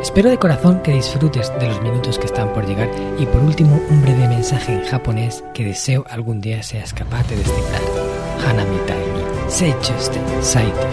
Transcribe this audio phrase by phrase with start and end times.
[0.00, 2.88] Espero de corazón que disfrutes de los minutos que están por llegar
[3.18, 7.36] y por último un breve mensaje en japonés que deseo algún día seas capaz de
[7.36, 7.82] descifrar.
[8.46, 10.86] Hanami ni seichuste saite.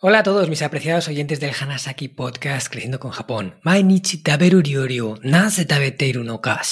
[0.00, 3.60] Hola a todos mis apreciados oyentes del Hanasaki Podcast Creciendo con Japón.
[3.62, 6.62] Mainichi taberu ryori o nase tabeteiru no ka?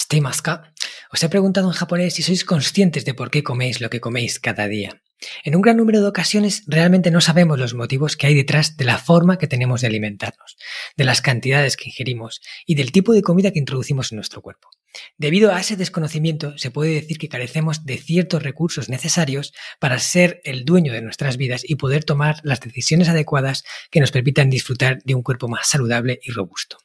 [1.13, 4.41] Os he preguntado en japonés si sois conscientes de por qué coméis lo que coméis
[4.41, 5.01] cada día.
[5.45, 8.84] En un gran número de ocasiones realmente no sabemos los motivos que hay detrás de
[8.84, 10.56] la forma que tenemos de alimentarnos,
[10.96, 14.70] de las cantidades que ingerimos y del tipo de comida que introducimos en nuestro cuerpo.
[15.19, 20.40] Debido a ese desconocimiento, se puede decir que carecemos de ciertos recursos necesarios para ser
[20.45, 24.99] el dueño de nuestras vidas y poder tomar las decisiones adecuadas que nos permitan disfrutar
[25.05, 26.79] de un cuerpo más saludable y robusto.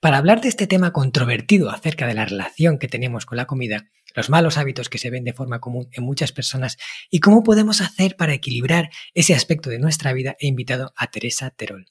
[0.00, 3.90] Para hablar de este tema controvertido acerca de la relación que tenemos con la comida,
[4.14, 6.78] los malos hábitos que se ven de forma común en muchas personas
[7.10, 11.50] y cómo podemos hacer para equilibrar ese aspecto de nuestra vida, he invitado a Teresa
[11.50, 11.86] Terol.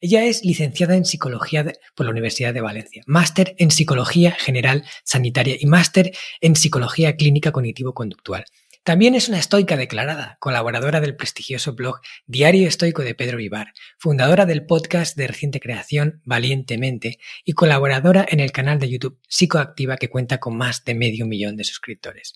[0.00, 5.56] Ella es licenciada en Psicología por la Universidad de Valencia, máster en Psicología General Sanitaria
[5.58, 8.44] y máster en Psicología Clínica Cognitivo-Conductual.
[8.88, 14.46] También es una estoica declarada, colaboradora del prestigioso blog Diario Estoico de Pedro Vivar, fundadora
[14.46, 20.08] del podcast de reciente creación Valientemente y colaboradora en el canal de YouTube Psicoactiva que
[20.08, 22.32] cuenta con más de medio millón de suscriptores.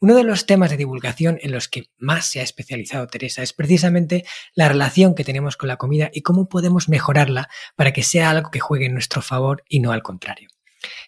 [0.00, 3.52] Uno de los temas de divulgación en los que más se ha especializado Teresa es
[3.52, 4.24] precisamente
[4.56, 8.50] la relación que tenemos con la comida y cómo podemos mejorarla para que sea algo
[8.50, 10.48] que juegue en nuestro favor y no al contrario.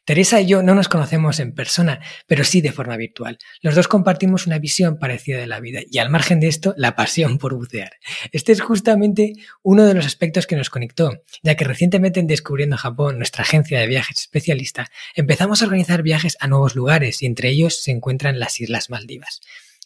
[0.05, 3.39] Teresa y yo no nos conocemos en persona, pero sí de forma virtual.
[3.63, 6.97] Los dos compartimos una visión parecida de la vida y al margen de esto, la
[6.97, 7.93] pasión por bucear.
[8.33, 12.77] Este es justamente uno de los aspectos que nos conectó, ya que recientemente en Descubriendo
[12.77, 17.49] Japón, nuestra agencia de viajes especialista, empezamos a organizar viajes a nuevos lugares y entre
[17.51, 19.41] ellos se encuentran las Islas Maldivas.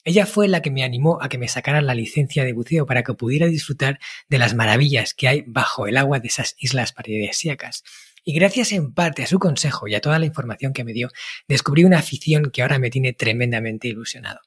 [0.04, 3.02] Ella fue la que me animó a que me sacara la licencia de buceo para
[3.02, 7.84] que pudiera disfrutar de las maravillas que hay bajo el agua de esas islas paradisíacas.
[8.24, 11.10] Y gracias en parte a su consejo y a toda la información que me dio,
[11.46, 14.40] descubrí una afición que ahora me tiene tremendamente ilusionado.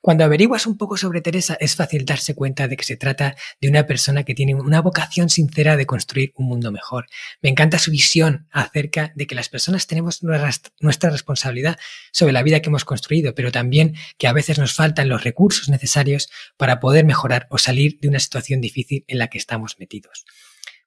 [0.00, 3.68] Cuando averiguas un poco sobre Teresa es fácil darse cuenta de que se trata de
[3.68, 7.06] una persona que tiene una vocación sincera de construir un mundo mejor.
[7.40, 11.78] Me encanta su visión acerca de que las personas tenemos nuestra responsabilidad
[12.10, 15.68] sobre la vida que hemos construido, pero también que a veces nos faltan los recursos
[15.68, 20.24] necesarios para poder mejorar o salir de una situación difícil en la que estamos metidos.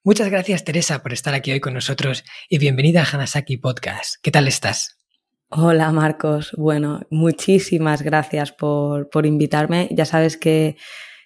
[0.06, 4.22] Muchas gracias Teresa por estar aquí hoy con nosotros y bienvenida a Hanasaki Podcast.
[4.22, 5.00] ¿Qué tal estás?
[5.48, 9.88] Hola Marcos, bueno, muchísimas gracias por, por invitarme.
[9.90, 10.76] Ya sabes que,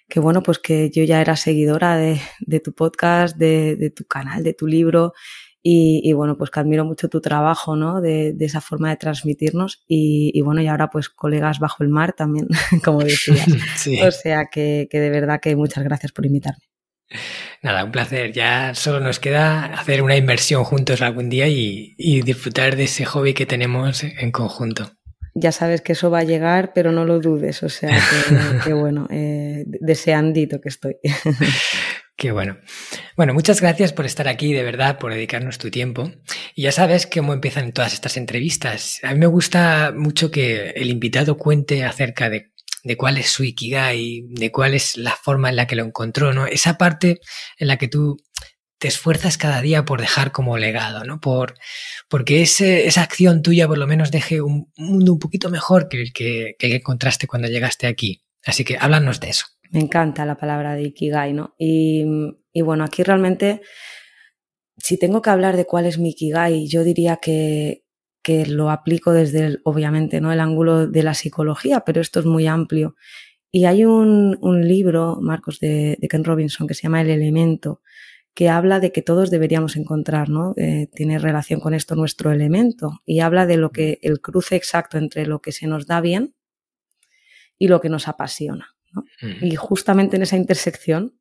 [0.09, 4.05] que, bueno, pues que yo ya era seguidora de, de tu podcast, de, de, tu
[4.05, 5.13] canal, de tu libro
[5.61, 8.01] y, y, bueno, pues que admiro mucho tu trabajo, ¿no?
[8.01, 11.89] De, de esa forma de transmitirnos y, y, bueno, y ahora pues colegas bajo el
[11.89, 12.47] mar también,
[12.83, 13.45] como decías.
[13.77, 14.01] sí.
[14.01, 16.70] O sea que, que de verdad que muchas gracias por invitarme.
[17.61, 18.31] Nada, un placer.
[18.31, 23.05] Ya solo nos queda hacer una inversión juntos algún día y, y, disfrutar de ese
[23.05, 24.91] hobby que tenemos en conjunto.
[25.33, 27.63] Ya sabes que eso va a llegar, pero no lo dudes.
[27.63, 30.95] O sea, que, que bueno, eh, deseandito que estoy.
[32.21, 32.59] Qué bueno.
[33.17, 36.11] Bueno, muchas gracias por estar aquí, de verdad, por dedicarnos tu tiempo.
[36.53, 38.99] Y ya sabes cómo empiezan todas estas entrevistas.
[39.01, 42.51] A mí me gusta mucho que el invitado cuente acerca de
[42.83, 46.33] de cuál es su Ikigai, de cuál es la forma en la que lo encontró,
[46.33, 46.45] ¿no?
[46.47, 47.19] Esa parte
[47.57, 48.17] en la que tú
[48.79, 51.19] te esfuerzas cada día por dejar como legado, ¿no?
[51.19, 51.53] Por,
[52.09, 56.01] porque ese, esa acción tuya por lo menos deje un mundo un poquito mejor que
[56.01, 58.23] el que, que encontraste cuando llegaste aquí.
[58.43, 59.45] Así que háblanos de eso.
[59.69, 61.53] Me encanta la palabra de Ikigai, ¿no?
[61.59, 62.05] Y,
[62.51, 63.61] y bueno, aquí realmente,
[64.77, 67.83] si tengo que hablar de cuál es mi Ikigai, yo diría que,
[68.21, 70.31] que lo aplico desde, el, obviamente, ¿no?
[70.31, 72.95] el ángulo de la psicología, pero esto es muy amplio.
[73.51, 77.81] Y hay un, un libro, Marcos, de, de, Ken Robinson, que se llama El elemento,
[78.33, 80.53] que habla de que todos deberíamos encontrar, ¿no?
[80.55, 84.97] Eh, tiene relación con esto nuestro elemento y habla de lo que el cruce exacto
[84.97, 86.33] entre lo que se nos da bien
[87.57, 88.75] y lo que nos apasiona.
[88.93, 89.03] ¿no?
[89.21, 89.45] Mm.
[89.45, 91.19] Y justamente en esa intersección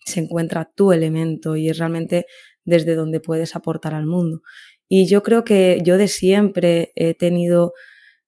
[0.00, 2.26] se encuentra tu elemento y es realmente
[2.64, 4.42] desde donde puedes aportar al mundo.
[4.88, 7.74] Y yo creo que yo de siempre he tenido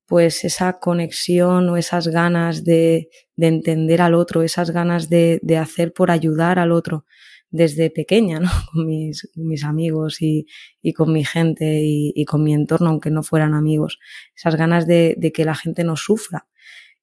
[0.06, 5.56] pues esa conexión o esas ganas de, de entender al otro, esas ganas de, de,
[5.56, 7.06] hacer por ayudar al otro.
[7.52, 8.50] desde pequeña, ¿no?
[8.72, 10.46] Con mis, mis amigos y,
[10.82, 13.98] y, con mi gente y, y, con mi entorno, aunque no fueran amigos.
[14.36, 16.46] Esas ganas de, de que la gente no sufra.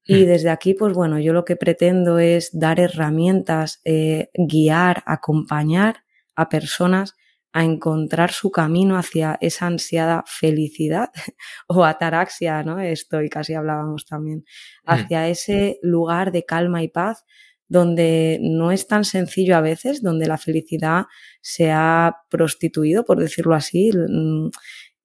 [0.06, 0.28] Y hmm.
[0.28, 6.04] desde aquí, pues bueno, yo lo que pretendo es dar herramientas, eh, guiar, acompañar
[6.36, 7.16] a personas
[7.58, 11.10] a encontrar su camino hacia esa ansiada felicidad
[11.68, 12.80] o ataraxia, ¿no?
[12.80, 14.92] Esto y casi hablábamos también, hmm.
[14.92, 17.26] hacia ese lugar de calma y paz
[17.68, 21.06] donde no es tan sencillo a veces, donde la felicidad
[21.42, 24.50] se ha prostituido, por decirlo así, mm,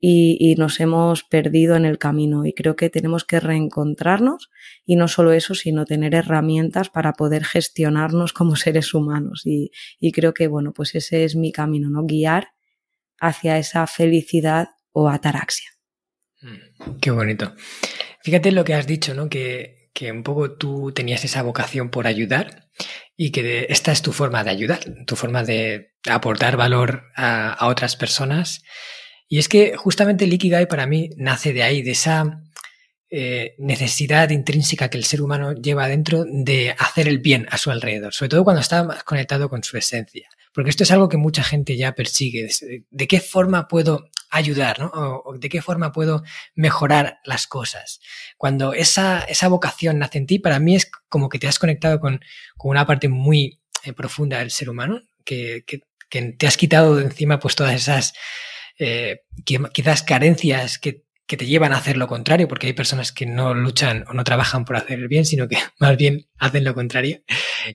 [0.04, 2.44] y, nos hemos perdido en el camino.
[2.44, 4.50] Y creo que tenemos que reencontrarnos
[4.84, 9.42] y no solo eso, sino tener herramientas para poder gestionarnos como seres humanos.
[9.44, 9.70] Y,
[10.12, 12.04] creo que, bueno, pues ese es mi camino, ¿no?
[12.04, 12.48] Guiar
[13.20, 15.70] hacia esa felicidad o ataraxia.
[16.40, 17.54] Mm, qué bonito.
[18.24, 19.28] Fíjate lo que has dicho, ¿no?
[19.28, 22.68] Que, que un poco tú tenías esa vocación por ayudar
[23.16, 27.94] y que esta es tu forma de ayudar, tu forma de aportar valor a otras
[27.94, 28.64] personas
[29.28, 32.42] y es que justamente el Ikigai para mí nace de ahí, de esa
[33.14, 37.70] eh, necesidad intrínseca que el ser humano lleva dentro de hacer el bien a su
[37.70, 40.30] alrededor, sobre todo cuando está más conectado con su esencia.
[40.54, 42.48] Porque esto es algo que mucha gente ya persigue.
[42.90, 44.78] ¿De qué forma puedo ayudar?
[44.78, 44.86] ¿no?
[44.94, 46.22] O, ¿De qué forma puedo
[46.54, 48.00] mejorar las cosas?
[48.38, 52.00] Cuando esa, esa vocación nace en ti, para mí es como que te has conectado
[52.00, 52.18] con,
[52.56, 56.96] con una parte muy eh, profunda del ser humano, que, que, que, te has quitado
[56.96, 58.14] de encima pues todas esas
[58.82, 63.26] eh, quizás carencias que, que, te llevan a hacer lo contrario, porque hay personas que
[63.26, 66.74] no luchan o no trabajan por hacer el bien, sino que más bien hacen lo
[66.74, 67.22] contrario.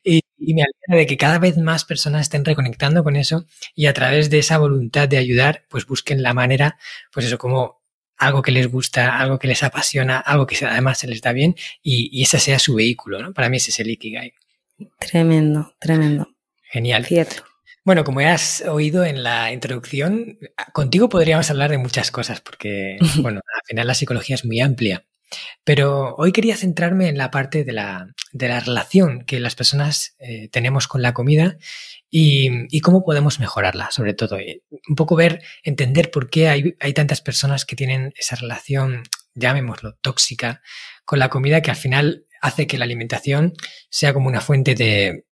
[0.04, 3.46] Y, me alegra de que cada vez más personas estén reconectando con eso
[3.76, 6.78] y a través de esa voluntad de ayudar, pues busquen la manera,
[7.12, 7.82] pues eso, como
[8.18, 11.56] algo que les gusta, algo que les apasiona, algo que además se les da bien
[11.82, 13.34] y, y ese sea su vehículo, ¿no?
[13.34, 14.34] Para mí ese es el Ikigai.
[15.00, 16.30] Tremendo, tremendo.
[16.72, 17.06] Genial.
[17.06, 17.47] Cierto.
[17.88, 20.40] Bueno, como ya has oído en la introducción,
[20.74, 25.06] contigo podríamos hablar de muchas cosas, porque, bueno, al final la psicología es muy amplia.
[25.64, 30.18] Pero hoy quería centrarme en la parte de la, de la relación que las personas
[30.20, 31.56] eh, tenemos con la comida
[32.10, 34.36] y, y, cómo podemos mejorarla, sobre todo.
[34.36, 39.04] Un poco ver, entender por qué hay, hay tantas personas que tienen esa relación,
[39.34, 40.62] llamémoslo, tóxica
[41.06, 43.54] con la comida, que al final hace que la alimentación
[43.90, 45.24] sea como una fuente de,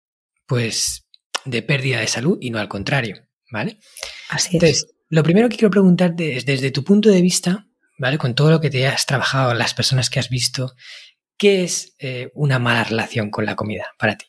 [0.47, 1.04] pues,
[1.44, 3.17] de pérdida de salud y no al contrario,
[3.50, 3.79] ¿vale?
[4.31, 7.69] Así Entonces, lo primero que quiero preguntarte es, desde tu punto de vista,
[7.99, 8.19] ¿vale?
[8.19, 10.73] Con todo lo que te has trabajado, las personas que has visto,
[11.37, 14.26] ¿qué es eh, una mala relación con la comida para ti?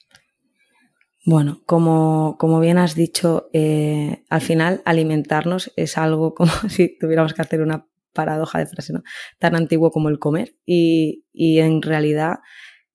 [1.25, 7.33] Bueno, como, como bien has dicho, eh, al final alimentarnos es algo como si tuviéramos
[7.33, 9.03] que hacer una paradoja de frase, ¿no?
[9.39, 10.55] Tan antiguo como el comer.
[10.65, 12.39] Y, y en realidad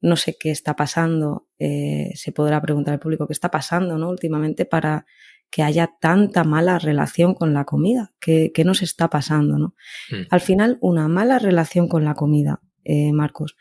[0.01, 4.09] no sé qué está pasando, eh, se podrá preguntar al público qué está pasando, ¿no?
[4.09, 5.07] Últimamente para
[5.51, 9.75] que haya tanta mala relación con la comida, ¿qué, qué nos está pasando, ¿no?
[10.11, 10.27] Mm.
[10.31, 13.57] Al final, una mala relación con la comida, eh, Marcos.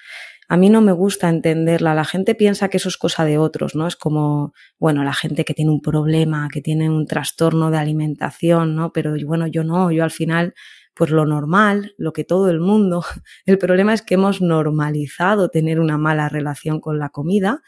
[0.47, 1.94] A mí no me gusta entenderla.
[1.94, 3.85] La gente piensa que eso es cosa de otros, ¿no?
[3.85, 8.75] Es como, bueno, la gente que tiene un problema, que tiene un trastorno de alimentación,
[8.75, 8.92] ¿no?
[8.92, 10.56] Pero bueno, yo no, yo al final
[11.00, 13.06] pues lo normal, lo que todo el mundo.
[13.46, 17.62] El problema es que hemos normalizado tener una mala relación con la comida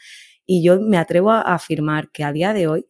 [0.44, 2.86] y yo me atrevo a afirmar que a día de hoy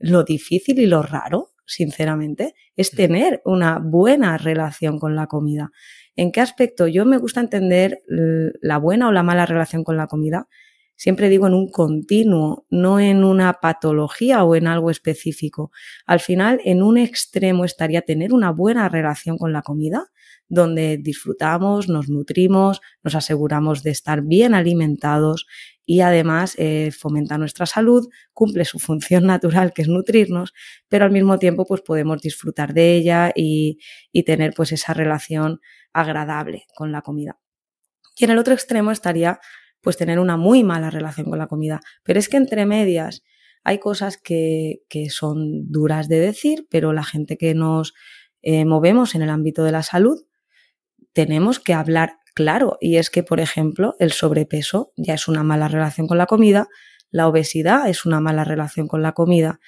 [0.00, 5.70] lo difícil y lo raro, sinceramente, es tener una buena relación con la comida.
[6.16, 6.88] ¿En qué aspecto?
[6.88, 10.48] Yo me gusta entender la buena o la mala relación con la comida
[10.96, 15.72] Siempre digo en un continuo, no en una patología o en algo específico.
[16.06, 20.12] Al final, en un extremo estaría tener una buena relación con la comida,
[20.48, 25.46] donde disfrutamos, nos nutrimos, nos aseguramos de estar bien alimentados
[25.86, 30.52] y además eh, fomenta nuestra salud, cumple su función natural que es nutrirnos,
[30.88, 33.78] pero al mismo tiempo pues podemos disfrutar de ella y,
[34.12, 35.60] y tener pues esa relación
[35.92, 37.38] agradable con la comida.
[38.16, 39.40] Y en el otro extremo estaría
[39.84, 41.80] pues tener una muy mala relación con la comida.
[42.02, 43.22] Pero es que entre medias
[43.62, 47.94] hay cosas que, que son duras de decir, pero la gente que nos
[48.42, 50.20] eh, movemos en el ámbito de la salud,
[51.12, 52.76] tenemos que hablar claro.
[52.80, 56.68] Y es que, por ejemplo, el sobrepeso ya es una mala relación con la comida,
[57.10, 59.60] la obesidad es una mala relación con la comida,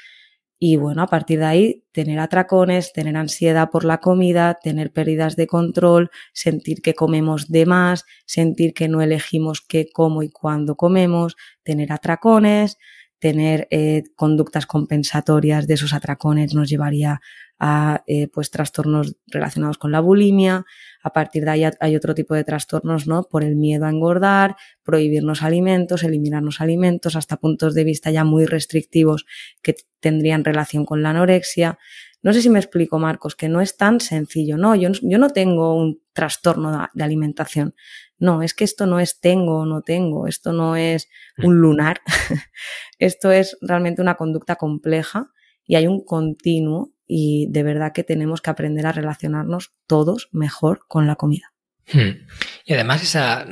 [0.59, 5.37] y bueno, a partir de ahí, tener atracones, tener ansiedad por la comida, tener pérdidas
[5.37, 10.77] de control, sentir que comemos de más, sentir que no elegimos qué, cómo y cuándo
[10.77, 12.79] comemos, tener atracones,
[13.19, 17.21] tener eh, conductas compensatorias de esos atracones nos llevaría
[17.59, 20.67] a eh, pues trastornos relacionados con la bulimia.
[21.03, 23.25] A partir de ahí hay otro tipo de trastornos, ¿no?
[23.25, 28.45] Por el miedo a engordar, prohibirnos alimentos, eliminarnos alimentos, hasta puntos de vista ya muy
[28.45, 29.27] restrictivos
[29.63, 31.79] que tendrían relación con la anorexia.
[32.23, 34.57] No sé si me explico, Marcos, que no es tan sencillo.
[34.57, 37.75] No, yo, yo no tengo un trastorno de alimentación.
[38.19, 41.09] No, es que esto no es tengo o no tengo, esto no es
[41.39, 42.01] un lunar,
[42.99, 45.31] esto es realmente una conducta compleja
[45.67, 50.87] y hay un continuo y de verdad que tenemos que aprender a relacionarnos todos mejor
[50.89, 51.53] con la comida.
[51.93, 52.27] Hmm.
[52.65, 53.47] Y además esa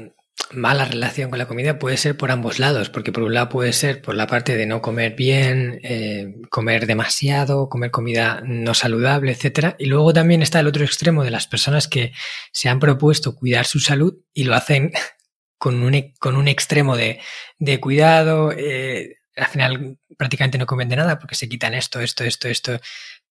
[0.53, 3.73] mala relación con la comida puede ser por ambos lados, porque por un lado puede
[3.73, 9.33] ser por la parte de no comer bien, eh, comer demasiado, comer comida no saludable,
[9.33, 12.13] etcétera, y luego también está el otro extremo de las personas que
[12.53, 14.93] se han propuesto cuidar su salud y lo hacen
[15.59, 17.21] con un, e, con un extremo de,
[17.59, 22.25] de cuidado, eh, al final prácticamente no comen de nada porque se quitan esto, esto,
[22.25, 22.81] esto, esto,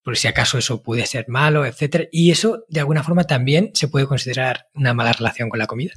[0.03, 2.07] por si acaso eso puede ser malo, etcétera.
[2.11, 5.93] Y eso, de alguna forma, también se puede considerar una mala relación con la comida.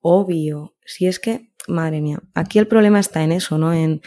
[0.00, 0.74] Obvio.
[0.84, 3.72] Si es que, madre mía, aquí el problema está en eso, ¿no?
[3.72, 4.02] En,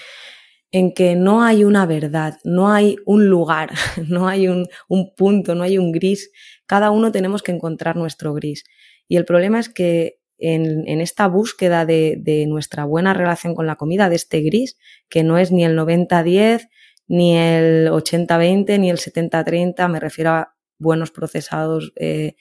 [0.71, 3.71] en que no hay una verdad, no hay un lugar,
[4.07, 6.29] no hay un, un, punto, no hay un gris.
[6.65, 8.65] Cada uno tenemos que encontrar nuestro gris.
[9.07, 13.65] Y el problema es que en, en esta búsqueda de, de, nuestra buena relación con
[13.65, 14.77] la comida, de este gris,
[15.09, 16.67] que no es ni el 90-10,
[17.07, 22.35] ni el 80-20, ni el 70-30, me refiero a buenos procesados eh,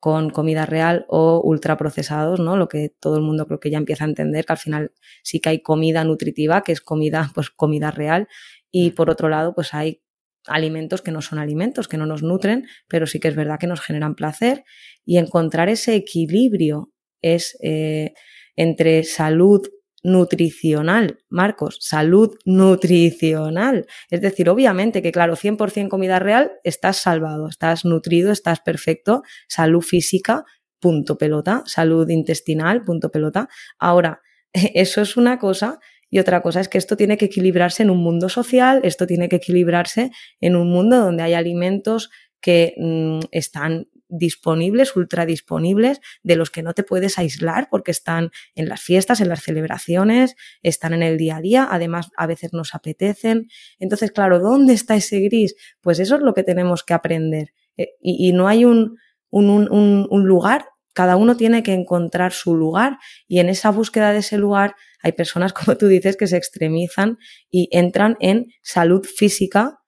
[0.00, 2.56] con comida real o ultraprocesados, ¿no?
[2.56, 4.92] Lo que todo el mundo creo que ya empieza a entender, que al final
[5.22, 8.28] sí que hay comida nutritiva, que es comida, pues comida real,
[8.70, 10.02] y por otro lado, pues hay
[10.48, 13.68] alimentos que no son alimentos, que no nos nutren, pero sí que es verdad que
[13.68, 14.64] nos generan placer,
[15.04, 16.92] y encontrar ese equilibrio
[17.22, 18.12] es eh,
[18.56, 19.62] entre salud
[20.02, 23.86] nutricional, Marcos, salud nutricional.
[24.10, 29.82] Es decir, obviamente que, claro, 100% comida real, estás salvado, estás nutrido, estás perfecto, salud
[29.82, 30.44] física,
[30.80, 33.48] punto pelota, salud intestinal, punto pelota.
[33.78, 34.20] Ahora,
[34.52, 35.78] eso es una cosa
[36.10, 39.30] y otra cosa es que esto tiene que equilibrarse en un mundo social, esto tiene
[39.30, 42.10] que equilibrarse en un mundo donde hay alimentos
[42.42, 48.30] que mm, están disponibles, ultra disponibles, de los que no te puedes aislar porque están
[48.54, 52.52] en las fiestas, en las celebraciones, están en el día a día, además a veces
[52.52, 53.48] nos apetecen.
[53.78, 55.54] Entonces, claro, ¿dónde está ese gris?
[55.80, 57.52] Pues eso es lo que tenemos que aprender.
[57.76, 58.98] Eh, y, no hay un,
[59.30, 59.68] un,
[60.10, 64.36] un lugar cada uno tiene que encontrar su lugar y en esa búsqueda de ese
[64.36, 67.18] lugar hay personas, como tú dices, que se extremizan
[67.50, 69.81] y entran en salud física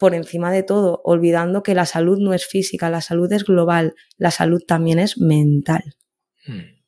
[0.00, 3.94] por encima de todo, olvidando que la salud no es física, la salud es global,
[4.16, 5.94] la salud también es mental.
[6.46, 6.80] Hmm.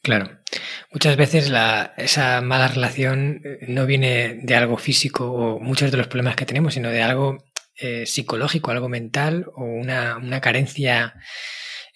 [0.00, 0.38] Claro.
[0.92, 5.96] Muchas veces la, esa mala relación eh, no viene de algo físico o muchos de
[5.96, 7.44] los problemas que tenemos, sino de algo
[7.76, 11.14] eh, psicológico, algo mental o una, una, carencia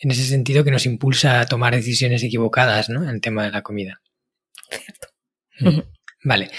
[0.00, 3.04] en ese sentido que nos impulsa a tomar decisiones equivocadas ¿no?
[3.04, 4.00] en el tema de la comida.
[4.68, 5.08] Cierto.
[5.60, 5.80] Hmm.
[6.24, 6.50] Vale.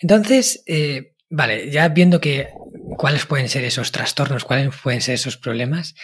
[0.00, 2.48] Entonces, eh, vale, ya viendo que
[2.96, 5.94] cuáles pueden ser esos trastornos, cuáles pueden ser esos problemas,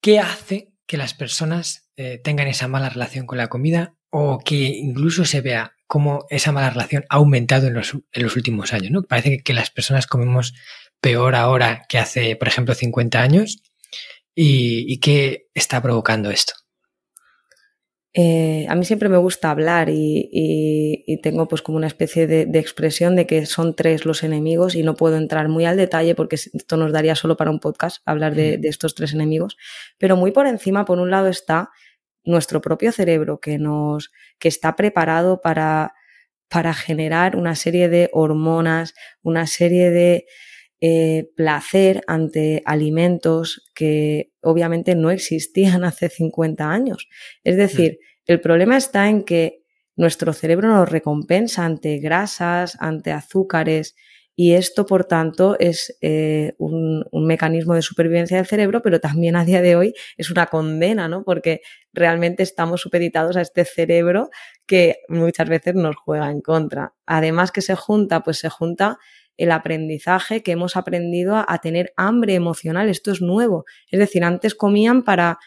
[0.00, 4.56] ¿qué hace que las personas eh, tengan esa mala relación con la comida o que
[4.56, 8.90] incluso se vea cómo esa mala relación ha aumentado en los, últimos años?
[8.90, 9.02] ¿no?
[9.02, 10.54] Parece que, las personas comemos
[11.00, 13.62] peor ahora que hace, por ejemplo, 50 años.
[14.34, 16.54] ¿Y, y qué está provocando esto?
[18.14, 22.26] Eh, a mí siempre me gusta hablar y, y, y tengo pues como una especie
[22.26, 25.76] de, de, expresión de que son tres los enemigos y no puedo entrar muy al
[25.76, 29.58] detalle porque esto nos daría solo para un podcast hablar de, de estos tres enemigos,
[29.98, 31.70] pero muy por encima, por un lado está
[32.24, 35.92] nuestro propio cerebro que nos, que está preparado para,
[36.48, 40.26] para generar una serie de hormonas, una serie de,
[40.80, 47.08] eh, placer ante alimentos que obviamente no existían hace 50 años.
[47.44, 48.32] Es decir, mm.
[48.32, 49.64] el problema está en que
[49.96, 53.94] nuestro cerebro nos recompensa ante grasas, ante azúcares,
[54.40, 59.34] y esto, por tanto, es eh, un, un, mecanismo de supervivencia del cerebro, pero también
[59.34, 61.24] a día de hoy es una condena, ¿no?
[61.24, 61.60] Porque
[61.92, 64.30] realmente estamos supeditados a este cerebro
[64.64, 66.94] que muchas veces nos juega en contra.
[67.04, 68.98] Además que se junta, pues se junta
[69.38, 72.88] el aprendizaje que hemos aprendido a, tener hambre emocional.
[72.88, 73.64] Esto es nuevo.
[73.90, 75.38] Es decir, antes comían para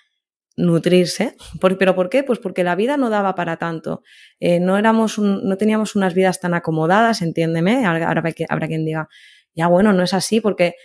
[0.55, 1.36] nutrirse.
[1.60, 2.24] ¿Por, ¿Pero por qué?
[2.24, 4.01] Pues porque la vida no daba para tanto.
[4.39, 7.86] Eh, no, éramos no teníamos unas vidas tan acomodadas, entiéndeme.
[7.86, 9.10] Ahora, ahora habrá quien diga,
[9.53, 10.75] ya bueno, no es así porque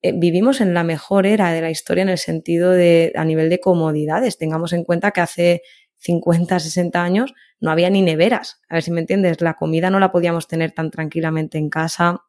[0.00, 3.50] eh, vivimos en la mejor era de la historia en el sentido de, a nivel
[3.50, 4.38] de comodidades.
[4.38, 5.62] Tengamos en cuenta que hace
[5.98, 8.62] 50, 60 años no había ni neveras.
[8.70, 12.22] A ver si me entiendes, la comida no la podíamos tener tan tranquilamente en casa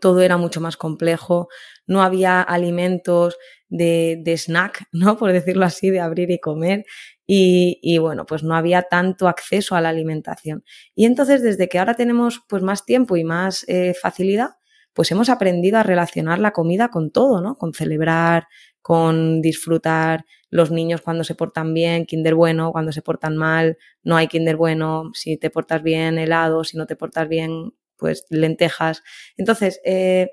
[0.00, 1.48] todo era mucho más complejo,
[1.86, 3.36] no había alimentos
[3.68, 5.16] de, snack, ¿no?
[5.16, 6.84] Por decirlo así, de abrir y comer.
[7.26, 10.62] Y, y, bueno, pues no había tanto acceso a la alimentación.
[10.94, 14.50] Y entonces, desde que ahora tenemos pues más tiempo y más eh, facilidad,
[14.92, 17.56] pues hemos aprendido a relacionar la comida con todo, ¿no?
[17.56, 18.46] Con celebrar,
[18.80, 24.16] con disfrutar los niños cuando se portan bien, kinder bueno, cuando se portan mal, no
[24.16, 29.02] hay kinder bueno, si te portas bien, helado, si no te portas bien, pues lentejas.
[29.36, 30.30] Entonces, eh,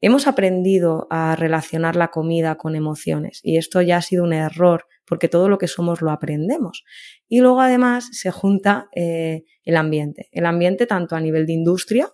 [0.00, 4.86] hemos aprendido a relacionar la comida con emociones y esto ya ha sido un error
[5.06, 6.84] porque todo lo que somos lo aprendemos.
[7.28, 10.28] Y luego además se junta eh, el ambiente.
[10.32, 12.10] El ambiente tanto a nivel de industria,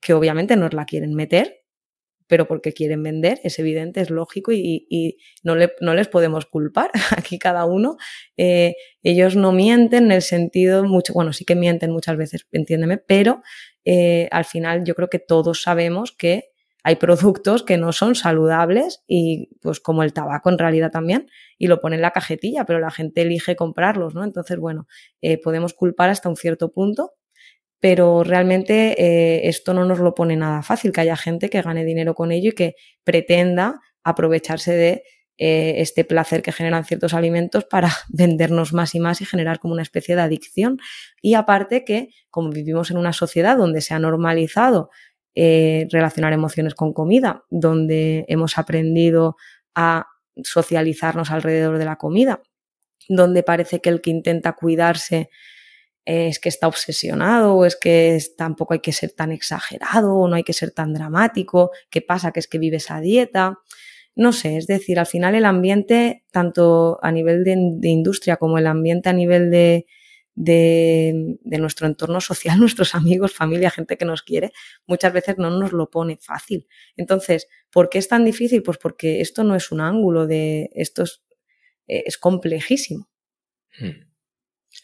[0.00, 1.60] que obviamente nos la quieren meter,
[2.30, 6.92] pero porque quieren vender, es evidente, es lógico y, no, no, les podemos culpar.
[7.16, 7.96] Aquí cada uno,
[8.36, 12.98] eh, ellos no mienten en el sentido, mucho, bueno, sí que mienten muchas veces, entiéndeme,
[12.98, 13.42] pero
[13.92, 16.52] eh, al final yo creo que todos sabemos que
[16.84, 21.28] hay productos que no son saludables y pues como el tabaco en realidad también
[21.58, 24.22] y lo pone en la cajetilla, pero la gente elige comprarlos, ¿no?
[24.22, 24.86] Entonces, bueno,
[25.22, 27.14] eh, podemos culpar hasta un cierto punto,
[27.80, 31.84] pero realmente eh, esto no nos lo pone nada fácil, que haya gente que gane
[31.84, 35.02] dinero con ello y que pretenda aprovecharse de
[35.42, 39.72] eh, este placer que generan ciertos alimentos para vendernos más y más y generar como
[39.72, 40.78] una especie de adicción.
[41.22, 44.90] Y aparte que, como vivimos en una sociedad donde se ha normalizado
[45.34, 49.36] eh, relacionar emociones con comida, donde hemos aprendido
[49.74, 50.08] a
[50.44, 52.42] socializarnos alrededor de la comida,
[53.08, 55.30] donde parece que el que intenta cuidarse
[56.04, 60.36] es que está obsesionado o es que tampoco hay que ser tan exagerado o no
[60.36, 62.30] hay que ser tan dramático, ¿qué pasa?
[62.30, 63.58] Que es que vives a dieta.
[64.20, 68.66] No sé, es decir, al final el ambiente, tanto a nivel de industria como el
[68.66, 69.86] ambiente a nivel de,
[70.34, 74.52] de, nuestro entorno social, nuestros amigos, familia, gente que nos quiere,
[74.86, 76.66] muchas veces no nos lo pone fácil.
[76.96, 78.62] Entonces, ¿por qué es tan difícil?
[78.62, 81.22] Pues porque esto no es un ángulo de, esto es,
[81.88, 83.08] eh, complejísimo.
[83.78, 84.10] Hmm.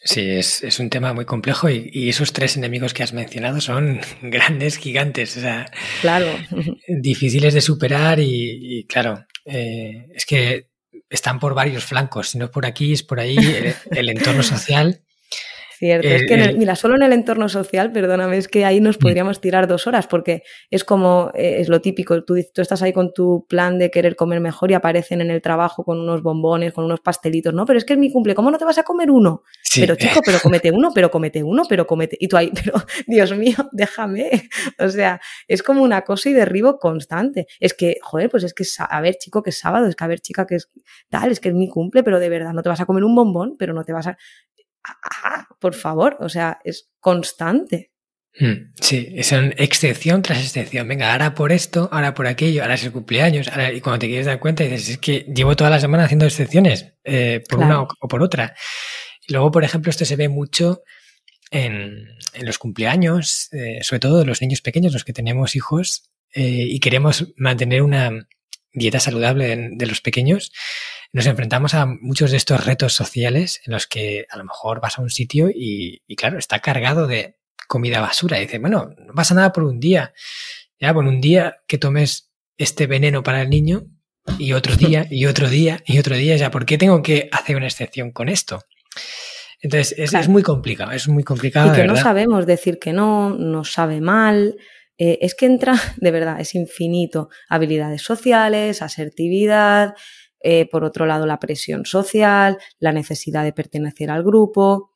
[0.03, 4.77] Sí, es, un tema muy complejo y, esos tres enemigos que has mencionado son grandes,
[4.77, 6.27] gigantes, o sea, claro.
[6.87, 10.69] difíciles de superar y, claro, eh, es que
[11.09, 13.37] están por varios flancos, si no por aquí, es por ahí,
[13.91, 15.01] el entorno social
[15.77, 18.99] Cierto, es que, mira, solo en el entorno social, perdóname, es que ahí nos mm.
[18.99, 22.93] podríamos tirar dos horas, porque es como, eh, es lo típico, tú, tú estás ahí
[22.93, 26.73] con tu plan de querer comer mejor y aparecen en el trabajo con unos bombones,
[26.73, 28.83] con unos pastelitos, no, pero es que es mi cumple, ¿cómo no te vas a
[28.83, 29.43] comer uno?
[29.75, 32.73] Pero chico, pero comete uno, pero comete uno, pero comete, y tú ahí, pero
[33.05, 38.31] Dios mío, déjame, o sea, es como una cosa y derribo constante, es que, joder,
[38.31, 40.55] pues es que, a ver, chico, que es sábado, es que, a ver, chica, que
[40.55, 40.71] es
[41.09, 43.13] tal, es que es mi cumple, pero de verdad, no te vas a comer un
[43.13, 44.17] bombón, pero no te vas a
[45.59, 47.91] por favor, o sea, es constante.
[48.39, 50.87] Hmm, sí, es una excepción tras excepción.
[50.87, 54.27] Venga, ahora por esto, ahora por aquello, ahora es el cumpleaños, y cuando te quieres
[54.27, 58.07] dar cuenta dices, es que llevo toda la semana haciendo excepciones, eh, por una o,
[58.07, 58.55] por otra.
[59.27, 60.83] Y luego, por ejemplo, esto se ve mucho
[61.49, 62.07] en,
[62.41, 66.79] los cumpleaños, eh, sobre todo de los niños pequeños, los que tenemos hijos eh, y
[66.79, 68.27] queremos mantener una
[68.73, 70.51] dieta saludable de los pequeños
[71.13, 74.97] nos enfrentamos a muchos de estos retos sociales en los que a lo mejor vas
[74.97, 78.37] a un sitio y, claro, está cargado de comida basura.
[78.37, 80.13] Y dices, bueno, no pasa nada por un día.
[80.79, 83.87] Ya, por un día que tomes este veneno para el niño
[84.37, 86.35] y otro día y otro día y otro día.
[86.35, 88.61] Ya, ¿por qué tengo que hacer una excepción con esto?
[89.59, 91.73] Entonces, es, muy complicado, es muy complicado.
[91.73, 94.55] Y que no sabemos decir que no, nos sabe mal.
[94.99, 97.29] Eh, es que entra, de verdad, es infinito.
[97.49, 99.95] Habilidades sociales, asertividad,
[100.39, 104.91] eh, por otro lado la presión social, la necesidad de pertenecer al grupo.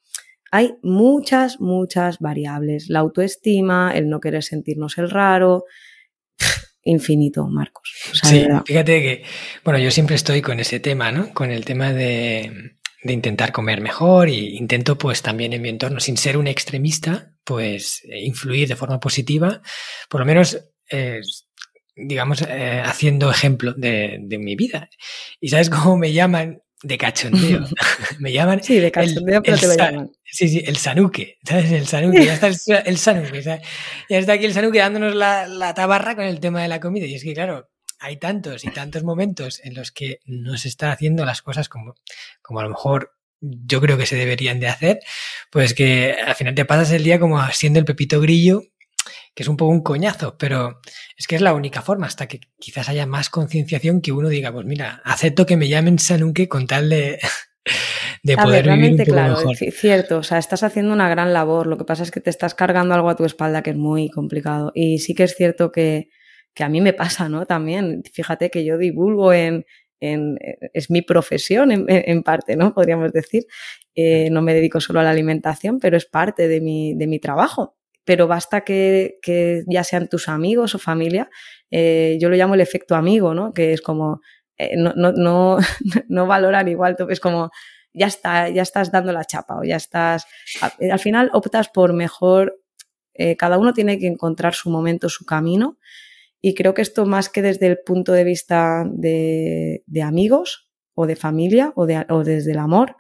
[0.51, 2.89] Hay muchas, muchas variables.
[2.89, 5.65] La autoestima, el no querer sentirnos el raro.
[6.83, 7.93] Infinito, Marcos.
[8.23, 9.23] sí, fíjate que,
[9.63, 11.31] bueno, yo siempre estoy con ese tema, ¿no?
[11.33, 15.99] Con el tema de, de intentar comer mejor y intento pues también en mi entorno,
[15.99, 19.61] sin ser un extremista, pues influir de forma positiva,
[20.09, 21.21] por lo menos eh,
[21.95, 24.89] digamos, eh, haciendo ejemplo de, de, mi vida.
[25.39, 26.61] ¿Y sabes cómo me llaman?
[26.83, 27.65] De cachondeo.
[28.19, 28.63] me llaman.
[28.63, 30.11] Sí, de cachondeo, pero te lo llaman.
[30.23, 31.37] Sí, sí, el sanuque.
[31.43, 31.71] ¿Sabes?
[31.71, 32.25] El sanuque.
[32.25, 32.55] Ya está el,
[32.97, 33.41] sanuque.
[33.43, 33.61] Ya
[34.09, 37.05] está aquí el sanuque dándonos la, la tabarra con el tema de la comida.
[37.05, 37.69] Y es que, claro,
[38.01, 41.95] hay tantos y tantos momentos en los que no se está haciendo las cosas como,
[42.41, 44.99] como a lo mejor yo creo que se deberían de hacer,
[45.51, 48.63] pues que al final te pasas el día como siendo el pepito grillo
[49.33, 50.81] que es un poco un coñazo, pero
[51.15, 54.51] es que es la única forma, hasta que quizás haya más concienciación que uno diga,
[54.51, 57.19] pues mira, acepto que me llamen Sanunque con tal de,
[58.23, 61.67] de poder vivir un poco claro, Es cierto, o sea, estás haciendo una gran labor,
[61.67, 64.09] lo que pasa es que te estás cargando algo a tu espalda que es muy
[64.09, 64.71] complicado.
[64.75, 66.09] Y sí que es cierto que,
[66.53, 67.45] que a mí me pasa, ¿no?
[67.45, 69.65] También, fíjate que yo divulgo en,
[70.01, 70.37] en
[70.73, 72.73] es mi profesión en, en, parte, ¿no?
[72.73, 73.45] Podríamos decir.
[73.95, 77.19] Eh, no me dedico solo a la alimentación, pero es parte de mi, de mi
[77.19, 77.77] trabajo.
[78.03, 81.29] Pero basta que, que, ya sean tus amigos o familia,
[81.69, 83.53] eh, yo lo llamo el efecto amigo, ¿no?
[83.53, 84.21] Que es como,
[84.57, 85.57] eh, no, no, no,
[86.09, 87.51] no valoran igual, es como,
[87.93, 90.25] ya está, ya estás dando la chapa o ya estás,
[90.61, 92.61] al final optas por mejor,
[93.13, 95.77] eh, cada uno tiene que encontrar su momento, su camino
[96.41, 101.05] y creo que esto más que desde el punto de vista de, de amigos o
[101.05, 102.95] de familia o, de, o, desde el amor,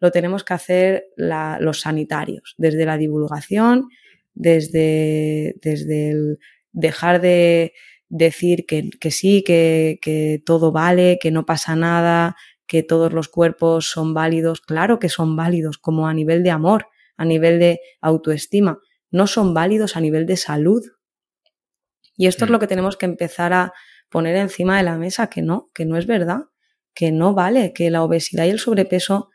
[0.00, 3.88] lo tenemos que hacer los sanitarios, desde la divulgación,
[4.36, 6.38] desde, desde el
[6.72, 7.72] dejar de
[8.08, 12.36] decir que, que sí, que, que todo vale, que no pasa nada,
[12.68, 16.86] que todos los cuerpos son válidos, claro que son válidos, como a nivel de amor,
[17.16, 18.78] a nivel de autoestima,
[19.10, 20.84] no son válidos a nivel de salud.
[22.16, 22.60] Y esto es lo mm.
[22.60, 23.72] que tenemos que empezar a
[24.10, 26.44] poner encima de la mesa, que no, que no es verdad,
[26.94, 29.30] que no vale, que la obesidad y el sobrepeso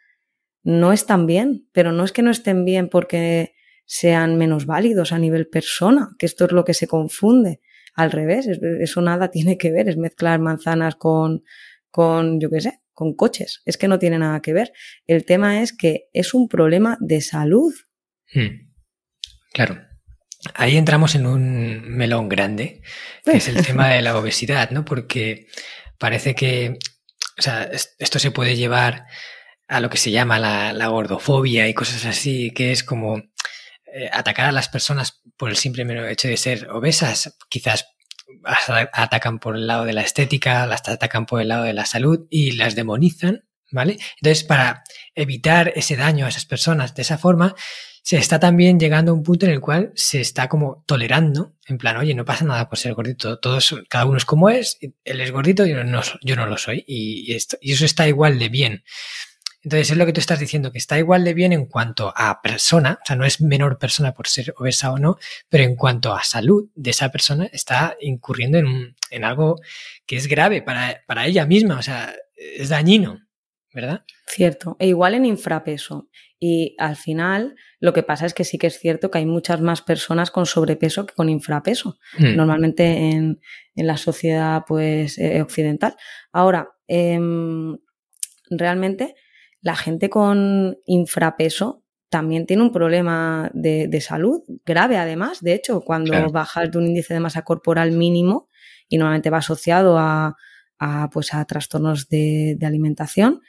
[0.64, 3.54] no están bien, pero no es que no estén bien porque
[3.92, 7.60] sean menos válidos a nivel persona, que esto es lo que se confunde.
[7.94, 11.44] Al revés, eso nada tiene que ver, es mezclar manzanas con,
[11.90, 13.62] con yo qué sé, con coches.
[13.66, 14.72] Es que no tiene nada que ver.
[15.08, 17.74] El tema es que es un problema de salud.
[18.34, 18.72] Hmm.
[19.52, 19.82] Claro.
[20.54, 22.82] Ahí entramos en un melón grande,
[23.26, 24.86] que es el tema de la obesidad, ¿no?
[24.86, 25.48] Porque
[25.98, 26.80] parece que,
[27.38, 29.06] o sea, esto se puede llevar
[29.72, 33.24] a lo que se llama la, gordofobia y cosas así, que es como
[33.94, 37.88] eh, atacar a las personas por el simple hecho de ser obesas, quizás
[38.94, 42.28] atacan por el lado de la estética, las atacan por el lado de la salud
[42.30, 43.98] y las demonizan, ¿vale?
[44.22, 44.84] Entonces, para
[45.16, 47.56] evitar ese daño a esas personas de esa forma,
[48.04, 51.78] se está también llegando a un punto en el cual se está como tolerando, en
[51.78, 55.22] plan, oye, no pasa nada por ser gordito, todos, cada uno es como es, él
[55.22, 58.50] es gordito, yo no, yo no lo soy, y, esto, y eso está igual de
[58.50, 58.84] bien.
[59.64, 62.42] Entonces es lo que tú estás diciendo, que está igual de bien en cuanto a
[62.42, 65.18] persona, o sea, no es menor persona por ser obesa o no,
[65.50, 69.60] pero en cuanto a salud de esa persona está incurriendo en, en algo
[70.08, 73.20] que es grave para, para ella misma, o sea, es dañino,
[73.74, 74.04] ¿verdad?
[74.28, 76.10] Cierto, e igual en infrapeso.
[76.40, 79.62] Y al final lo que pasa es que sí que es cierto que hay muchas
[79.62, 82.36] más personas con sobrepeso que con infrapeso, mm.
[82.36, 83.40] normalmente en,
[83.76, 85.96] en, la sociedad pues eh, occidental.
[86.32, 87.20] Ahora, eh,
[88.50, 89.16] realmente
[89.62, 95.42] la gente con infrapeso también tiene un problema de, de salud grave, además.
[95.42, 96.32] De hecho, cuando claro.
[96.32, 98.50] bajas de un índice de masa corporal mínimo
[98.90, 100.36] y normalmente va asociado a,
[100.78, 103.42] a pues a trastornos de, de alimentación,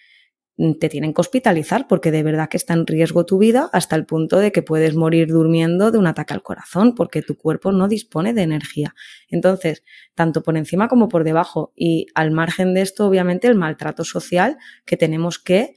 [0.78, 4.06] te tienen que hospitalizar porque de verdad que está en riesgo tu vida hasta el
[4.06, 7.88] punto de que puedes morir durmiendo de un ataque al corazón porque tu cuerpo no
[7.88, 8.94] dispone de energía.
[9.28, 9.82] Entonces,
[10.14, 14.58] tanto por encima como por debajo y al margen de esto, obviamente, el maltrato social
[14.84, 15.74] que tenemos que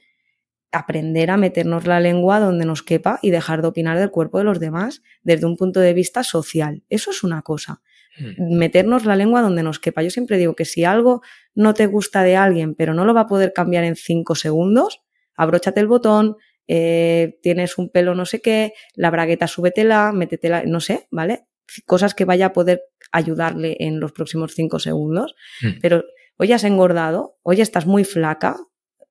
[0.76, 4.44] aprender a meternos la lengua donde nos quepa y dejar de opinar del cuerpo de
[4.44, 6.82] los demás desde un punto de vista social.
[6.88, 7.80] Eso es una cosa.
[8.18, 8.56] Hmm.
[8.56, 10.02] Meternos la lengua donde nos quepa.
[10.02, 11.22] Yo siempre digo que si algo
[11.54, 15.02] no te gusta de alguien, pero no lo va a poder cambiar en cinco segundos,
[15.34, 16.36] abróchate el botón,
[16.68, 21.46] eh, tienes un pelo no sé qué, la bragueta súbetela, métetela, no sé, ¿vale?
[21.84, 25.34] Cosas que vaya a poder ayudarle en los próximos cinco segundos.
[25.62, 25.78] Hmm.
[25.80, 26.04] Pero
[26.38, 28.56] hoy has engordado, hoy estás muy flaca,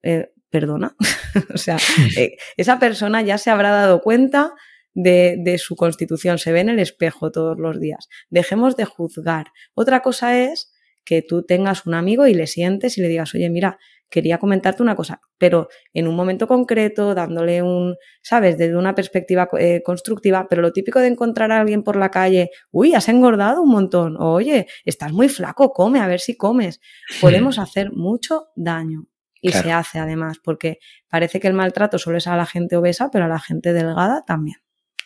[0.04, 0.96] eh, perdona.
[1.54, 1.78] o sea,
[2.18, 4.54] eh, esa persona ya se habrá dado cuenta
[4.94, 8.08] de, de, su constitución, se ve en el espejo todos los días.
[8.30, 9.48] Dejemos de juzgar.
[9.74, 10.72] Otra cosa es
[11.04, 13.78] que tú tengas un amigo y le sientes y le digas, oye, mira,
[14.10, 19.50] quería comentarte una cosa, pero en un momento concreto, dándole un, sabes, desde una perspectiva
[19.60, 23.62] eh, constructiva, pero lo típico de encontrar a alguien por la calle, uy, has engordado
[23.62, 26.80] un montón, oye, estás muy flaco, come, a ver si comes.
[27.22, 29.08] Podemos hacer mucho daño
[29.46, 29.64] y claro.
[29.64, 33.26] se hace además, porque parece que el maltrato solo es a la gente obesa, pero
[33.26, 34.58] a la gente delgada también.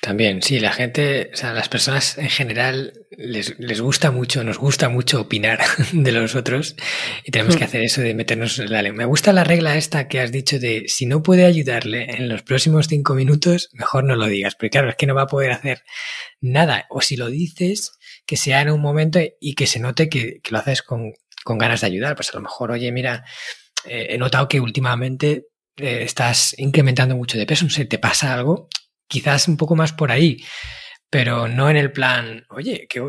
[0.01, 4.57] También, sí, la gente, o sea, las personas en general les, les gusta mucho, nos
[4.57, 5.59] gusta mucho opinar
[5.91, 6.77] de los otros
[7.25, 8.99] y tenemos que hacer eso de meternos en la lengua.
[8.99, 12.43] Me gusta la regla esta que has dicho de si no puede ayudarle en los
[12.43, 15.51] próximos cinco minutos, mejor no lo digas, porque claro, es que no va a poder
[15.51, 15.83] hacer
[16.39, 16.85] nada.
[16.89, 17.91] O si lo dices,
[18.25, 21.11] que sea en un momento y que se note que, que lo haces con,
[21.43, 22.15] con ganas de ayudar.
[22.15, 23.25] Pues a lo mejor, oye, mira,
[23.89, 25.47] eh, he notado que últimamente
[25.77, 28.69] eh, estás incrementando mucho de peso, no sé, te pasa algo,
[29.07, 30.37] quizás un poco más por ahí,
[31.09, 33.01] pero no en el plan, oye, qué,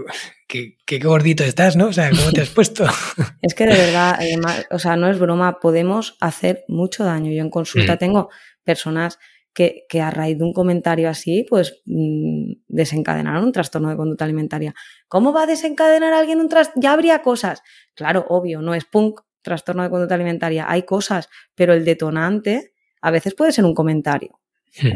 [0.48, 1.88] qué, qué gordito estás, ¿no?
[1.88, 2.84] O sea, ¿cómo te has puesto?
[3.42, 7.30] es que de verdad, además, o sea, no es broma, podemos hacer mucho daño.
[7.30, 7.98] Yo en consulta mm.
[7.98, 8.30] tengo
[8.64, 9.18] personas
[9.52, 14.24] que, que, a raíz de un comentario así, pues mm, desencadenaron un trastorno de conducta
[14.24, 14.74] alimentaria.
[15.08, 16.80] ¿Cómo va a desencadenar alguien un trastorno?
[16.82, 17.62] Ya habría cosas.
[17.94, 20.66] Claro, obvio, no es punk, trastorno de conducta alimentaria.
[20.68, 24.40] Hay cosas, pero el detonante a veces puede ser un comentario.
[24.80, 24.90] Hmm,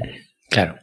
[0.49, 0.77] claro.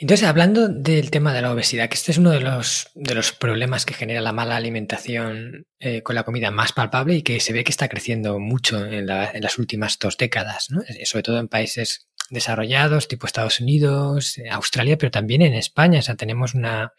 [0.00, 3.32] Entonces, hablando del tema de la obesidad, que este es uno de los, de los
[3.32, 7.52] problemas que genera la mala alimentación eh, con la comida más palpable y que se
[7.52, 10.80] ve que está creciendo mucho en, las últimas dos décadas, ¿no?
[10.80, 15.98] Eh, sobre todo en países desarrollados, tipo Estados Unidos, eh, Australia, pero también en España.
[15.98, 16.94] O sea, tenemos una,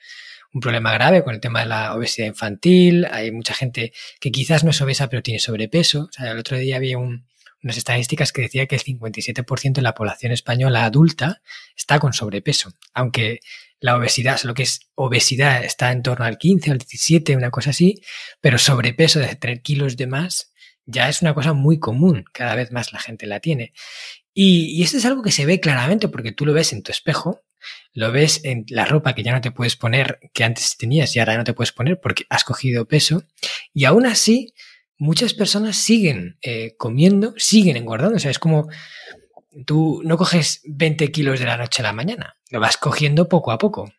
[0.54, 3.06] un problema grave con el tema de la obesidad infantil.
[3.12, 6.04] Hay mucha gente que quizás no es obesa, pero tiene sobrepeso.
[6.10, 7.26] O sea, el otro día había un,
[7.64, 11.42] unas estadísticas que decía que el 57% de la población española adulta
[11.76, 13.40] está con sobrepeso, aunque
[13.80, 17.72] la obesidad, lo que es obesidad está en torno al 15 al 17, una cosa
[17.72, 18.02] así,
[18.40, 20.54] pero sobrepeso de tener kilos de más
[20.86, 23.74] ya es una cosa muy común, cada vez más la gente la tiene.
[24.34, 26.92] Y, y esto es algo que se ve claramente porque tú lo ves en tu
[26.92, 27.42] espejo,
[27.94, 31.20] lo ves en la ropa que ya no te puedes poner, que antes tenías y
[31.20, 33.24] ahora no te puedes poner porque has cogido peso,
[33.74, 34.54] y aún así
[34.98, 38.18] muchas personas siguen eh, comiendo, siguen engordando.
[38.18, 38.70] O sea, es como
[39.66, 43.52] tú no coges 20 kilos de la noche a la mañana, lo vas cogiendo poco
[43.52, 43.92] a poco.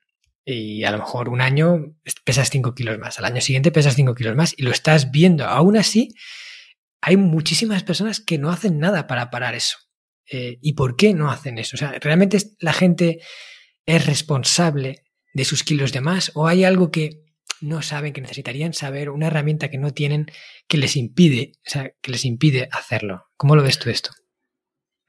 [0.45, 4.15] Y a lo mejor un año pesas 5 kilos más, al año siguiente pesas 5
[4.15, 5.45] kilos más y lo estás viendo.
[5.45, 6.15] Aún así,
[7.01, 9.79] hay muchísimas personas que no hacen nada para parar eso.
[10.31, 11.77] Eh, ¿Y por qué no hacen eso?
[11.77, 13.21] O sea, ¿realmente la gente
[13.87, 17.23] es responsable de sus kilos de más o hay algo que
[17.61, 20.27] no saben, que necesitarían saber, una herramienta que no tienen
[20.67, 23.27] que les impide, o sea, que les impide hacerlo.
[23.37, 24.11] ¿Cómo lo ves tú esto?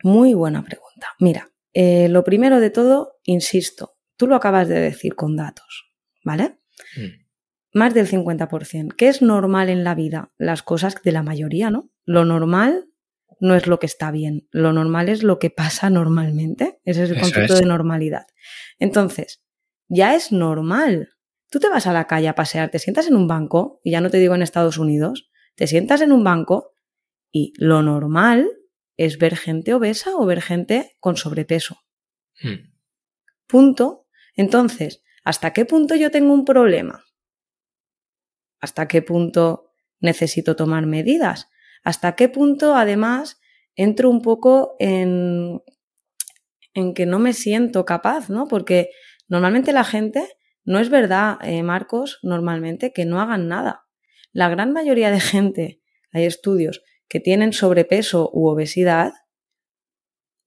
[0.04, 1.08] Muy buena pregunta.
[1.20, 5.92] Mira, eh, lo primero de todo, insisto, tú lo acabas de decir con datos,
[6.24, 6.60] ¿vale?
[6.96, 7.24] Mm.
[7.74, 8.94] Más del 50%.
[8.96, 10.32] ¿Qué es normal en la vida?
[10.38, 11.90] Las cosas de la mayoría, ¿no?
[12.06, 12.88] Lo normal
[13.44, 16.80] no es lo que está bien, lo normal es lo que pasa normalmente.
[16.84, 18.26] Ese es el concepto de normalidad.
[18.80, 19.44] Entonces,
[19.88, 21.14] ya es normal
[21.54, 24.02] Tú te vas a la calle a pasear, te sientas en un banco, y ya
[24.02, 26.74] no te digo en Estados Unidos, te sientas en un banco
[27.32, 28.50] y lo normal
[28.98, 31.78] es ver gente obesa o ver gente con sobrepeso.
[32.42, 32.74] Hmm.
[33.46, 34.08] Punto.
[34.36, 37.06] Entonces, ¿hasta qué punto yo tengo un problema?
[38.60, 41.50] ¿Hasta qué punto necesito tomar medidas?
[41.84, 43.42] ¿Hasta qué punto, además,
[43.76, 45.62] entro un poco en,
[46.74, 48.48] en que no me siento capaz, ¿no?
[48.48, 48.90] Porque
[49.28, 50.28] normalmente la gente
[50.64, 53.86] no es verdad, eh, Marcos, normalmente que no hagan nada.
[54.32, 59.14] La gran mayoría de gente, hay estudios que tienen sobrepeso u obesidad,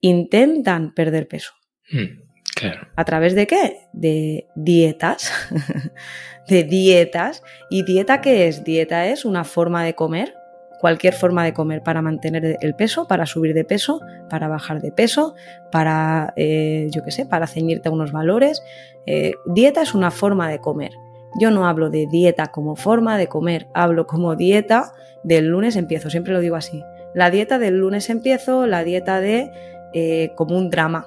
[0.01, 1.53] intentan perder peso.
[1.91, 2.23] Hmm,
[2.55, 2.89] claro.
[2.97, 3.81] ¿A través de qué?
[3.93, 5.31] De dietas.
[6.49, 7.43] de dietas.
[7.71, 8.65] ¿Y dieta qué es?
[8.65, 10.35] Dieta es una forma de comer
[10.81, 14.93] cualquier forma de comer para mantener el peso, para subir de peso, para bajar de
[14.93, 15.35] peso,
[15.71, 18.63] para, eh, yo qué sé, para ceñirte a unos valores.
[19.07, 20.93] Eh, dieta es una forma de comer.
[21.39, 26.09] Yo no hablo de dieta como forma de comer, hablo como dieta del lunes empiezo,
[26.09, 26.83] siempre lo digo así.
[27.15, 29.51] La dieta del lunes empiezo, la dieta de
[29.93, 31.07] eh, como un drama.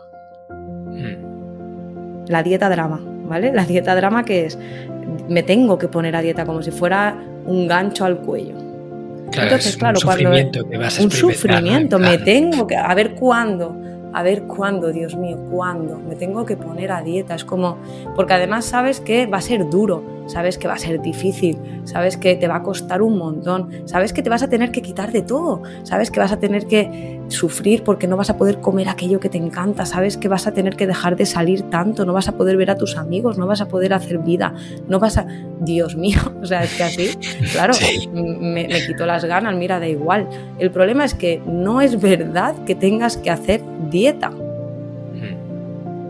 [0.50, 2.26] Hmm.
[2.28, 3.52] La dieta drama, ¿vale?
[3.54, 4.60] La dieta drama que es,
[5.30, 8.69] me tengo que poner a dieta como si fuera un gancho al cuello.
[9.34, 12.76] Entonces, claro, un sufrimiento que vas a Un sufrimiento, me tengo que.
[12.76, 13.76] A ver cuándo
[14.14, 17.36] a ver cuándo, Dios mío, cuándo, me tengo que poner a dieta.
[17.36, 17.78] Es como,
[18.16, 22.18] porque además sabes que va a ser duro, sabes que va a ser difícil, sabes
[22.18, 25.12] que te va a costar un montón, sabes que te vas a tener que quitar
[25.12, 28.90] de todo, sabes que vas a tener que sufrir porque no vas a poder comer
[28.90, 32.14] aquello que te encanta, sabes que vas a tener que dejar de salir tanto, no
[32.14, 34.54] vas a poder ver a tus amigos, no vas a poder hacer vida,
[34.88, 35.26] no vas a...
[35.62, 37.10] Dios mío, o sea, es que así,
[37.52, 37.74] claro,
[38.14, 40.30] me, me quito las ganas, mira, da igual.
[40.58, 44.32] El problema es que no es verdad que tengas que hacer dieta.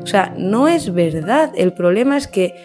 [0.01, 1.51] O sea, no es verdad.
[1.55, 2.55] El problema es que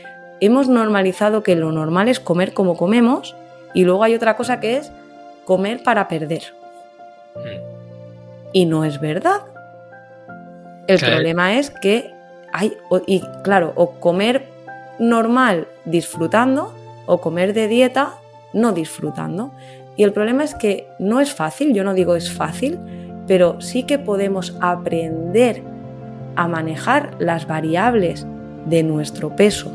[0.41, 3.35] hemos normalizado que lo normal es comer como comemos
[3.73, 4.93] y luego hay otra cosa que es
[5.45, 6.55] comer para perder.
[8.53, 9.43] Y no es verdad.
[10.87, 12.13] El problema es que
[12.53, 14.47] hay, y claro, o comer
[14.99, 16.73] normal disfrutando
[17.07, 18.15] o comer de dieta
[18.53, 19.53] no disfrutando.
[19.97, 22.79] Y el problema es que no es fácil, yo no digo es fácil,
[23.27, 25.63] pero sí que podemos aprender
[26.37, 28.27] a manejar las variables
[28.67, 29.73] de nuestro peso.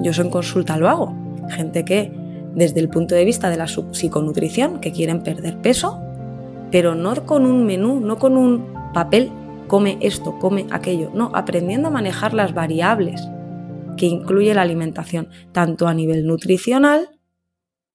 [0.00, 1.14] Yo en consulta lo hago.
[1.50, 2.12] Gente que
[2.54, 6.00] desde el punto de vista de la psiconutrición, que quieren perder peso,
[6.70, 9.30] pero no con un menú, no con un papel,
[9.66, 13.20] come esto, come aquello, no, aprendiendo a manejar las variables
[13.96, 17.08] que incluye la alimentación, tanto a nivel nutricional,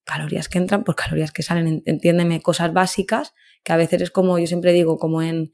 [0.04, 4.38] calorías que entran por calorías que salen, entiéndeme, cosas básicas, que a veces es como,
[4.38, 5.52] yo siempre digo, como en,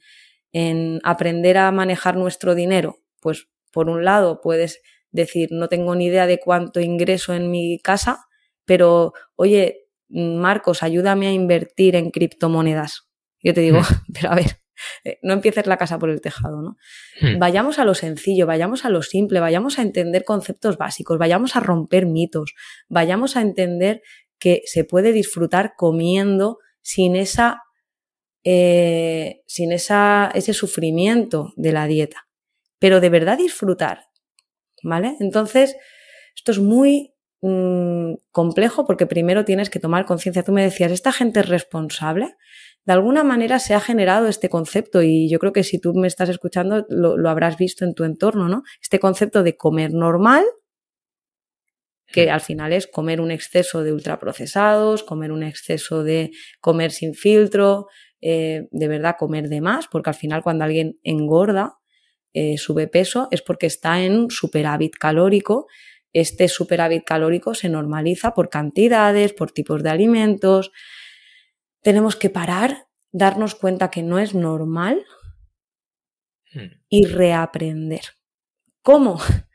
[0.53, 4.81] en aprender a manejar nuestro dinero, pues por un lado puedes
[5.17, 8.27] decir, no tengo ni idea de cuánto ingreso en mi casa,
[8.65, 13.09] pero oye, Marcos, ayúdame a invertir en criptomonedas.
[13.43, 14.13] Yo te digo, mm.
[14.15, 14.61] pero a ver,
[15.05, 16.77] eh, no empieces la casa por el tejado, ¿no?
[17.21, 17.39] Mm.
[17.39, 21.61] Vayamos a lo sencillo, vayamos a lo simple, vayamos a entender conceptos básicos, vayamos a
[21.61, 22.55] romper mitos,
[22.89, 24.03] vayamos a entender
[24.39, 27.63] que se puede disfrutar comiendo sin esa
[28.49, 32.29] eh, sin esa, ese sufrimiento de la dieta,
[32.79, 34.06] pero de verdad disfrutar,
[34.87, 35.17] ¿vale?
[35.21, 35.77] Entonces,
[36.35, 40.43] esto es muy mm, complejo porque primero tienes que tomar conciencia.
[40.43, 42.37] Tú me decías, ¿esta gente es responsable?
[42.85, 46.07] De alguna manera se ha generado este concepto y yo creo que si tú me
[46.07, 48.63] estás escuchando lo, lo habrás visto en tu entorno, ¿no?
[48.81, 50.45] Este concepto de comer normal,
[52.07, 57.15] que al final es comer un exceso de ultraprocesados, comer un exceso de comer sin
[57.15, 57.89] filtro,
[58.21, 61.75] eh, de verdad comer de más, porque al final cuando alguien engorda,
[62.39, 65.69] eh, sube peso, es porque está en un superávit calórico.
[66.13, 70.71] Este superávit calórico se normaliza por cantidades, por tipos de alimentos.
[71.81, 75.03] Tenemos que parar, darnos cuenta que no es normal
[76.53, 76.83] hmm.
[76.91, 78.03] y reaprender.
[78.83, 79.19] ¿Cómo?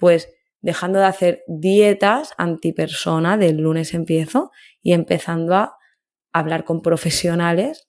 [0.00, 0.28] Pues
[0.60, 5.76] dejando de hacer dietas antipersona, del lunes empiezo, y empezando a
[6.32, 7.88] hablar con profesionales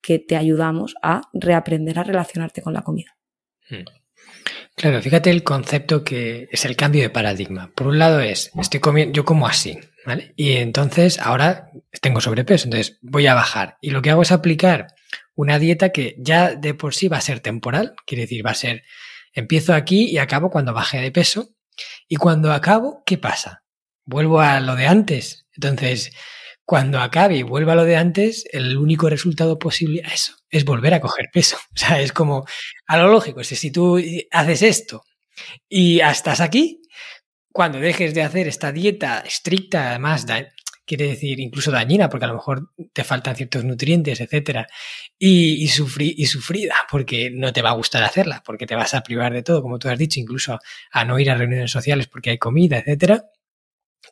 [0.00, 3.17] que te ayudamos a reaprender a relacionarte con la comida.
[3.70, 3.84] Hmm.
[4.76, 7.72] Claro, fíjate el concepto que es el cambio de paradigma.
[7.74, 10.32] Por un lado es, estoy comiendo, yo como así, ¿vale?
[10.36, 13.76] Y entonces ahora tengo sobrepeso, entonces voy a bajar.
[13.80, 14.94] Y lo que hago es aplicar
[15.34, 18.54] una dieta que ya de por sí va a ser temporal, quiere decir, va a
[18.54, 18.84] ser,
[19.32, 21.50] empiezo aquí y acabo cuando baje de peso.
[22.08, 23.64] Y cuando acabo, ¿qué pasa?
[24.04, 25.46] Vuelvo a lo de antes.
[25.54, 26.12] Entonces,
[26.64, 30.64] cuando acabe y vuelva a lo de antes, el único resultado posible a eso es
[30.64, 31.56] volver a coger peso.
[31.74, 32.44] O sea, es como
[32.86, 33.44] a lo lógico.
[33.44, 35.04] Si tú haces esto
[35.68, 36.82] y estás aquí,
[37.52, 40.26] cuando dejes de hacer esta dieta estricta, además,
[40.84, 44.66] quiere decir incluso dañina, porque a lo mejor te faltan ciertos nutrientes, etcétera,
[45.18, 49.02] y, y, y sufrida, porque no te va a gustar hacerla, porque te vas a
[49.02, 50.58] privar de todo, como tú has dicho, incluso
[50.90, 53.24] a no ir a reuniones sociales porque hay comida, etcétera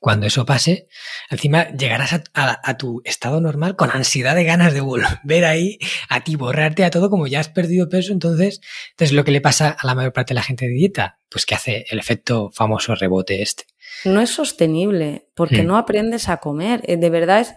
[0.00, 0.88] cuando eso pase,
[1.30, 5.78] encima llegarás a, tu estado normal con ansiedad de ganas de volver ahí
[6.08, 8.12] a ti, borrarte a todo como ya has perdido peso.
[8.12, 11.18] Entonces, entonces lo que le pasa a la mayor parte de la gente de dieta,
[11.28, 13.64] pues que hace el efecto famoso rebote este.
[14.04, 15.66] No es sostenible porque hmm.
[15.66, 16.82] no aprendes a comer.
[16.86, 17.54] Eh, de verdad es,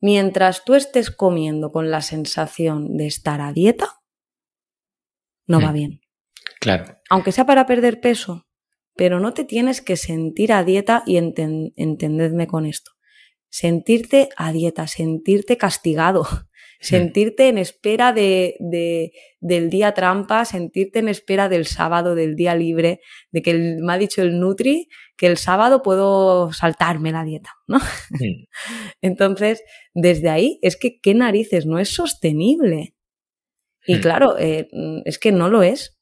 [0.00, 4.00] mientras tú estés comiendo con la sensación de estar a dieta,
[5.46, 5.74] no va hmm.
[5.74, 6.00] bien.
[6.60, 6.84] Claro.
[7.10, 8.46] Aunque sea para perder peso,
[8.96, 12.92] pero no te tienes que sentir a dieta y entendedme con esto.
[13.48, 16.26] Sentirte a dieta, sentirte castigado,
[16.80, 18.56] sentirte en espera de,
[19.40, 23.00] del día trampa, sentirte en espera del sábado, del día libre,
[23.30, 27.78] de que me ha dicho el Nutri que el sábado puedo saltarme la dieta, ¿no?
[29.00, 29.62] Entonces,
[29.94, 32.94] desde ahí es que qué narices, no es sostenible.
[33.84, 34.68] Y claro, eh,
[35.04, 35.98] es que no lo es.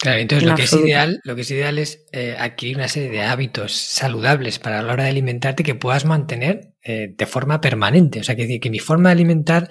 [0.00, 3.10] Claro, entonces lo que, es ideal, lo que es ideal es eh, adquirir una serie
[3.10, 8.20] de hábitos saludables para la hora de alimentarte que puedas mantener eh, de forma permanente.
[8.20, 9.68] O sea, que, que mi forma de alimentar,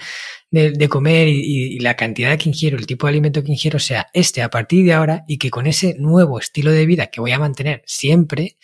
[0.51, 4.43] de, comer y, la cantidad que ingiero, el tipo de alimento que ingiero sea este
[4.43, 7.39] a partir de ahora y que con ese nuevo estilo de vida que voy a
[7.39, 8.57] mantener siempre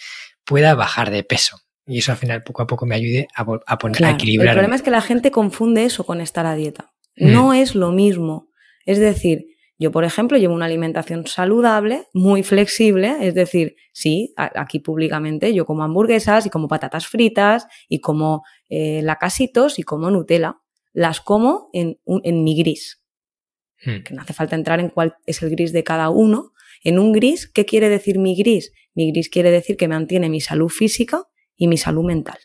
[0.43, 1.61] pueda bajar de peso.
[1.87, 4.49] Y eso al final poco a poco me ayude a, a poner a equilibrar.
[4.49, 6.93] El problema es que la gente confunde eso con estar a dieta.
[7.15, 7.31] Mm.
[7.31, 8.49] No es lo mismo.
[8.85, 14.79] Es decir, yo, por ejemplo, llevo una alimentación saludable, muy flexible, es decir, sí, aquí
[14.79, 20.57] públicamente yo como hamburguesas y como patatas fritas y como eh, lacasitos y como Nutella.
[20.93, 23.03] Las como en, en mi gris.
[23.83, 24.03] Hmm.
[24.03, 26.53] Que no hace falta entrar en cuál es el gris de cada uno.
[26.81, 28.71] En un gris, ¿qué quiere decir mi gris?
[28.93, 31.23] Mi gris quiere decir que mantiene mi salud física
[31.57, 32.37] y mi salud mental.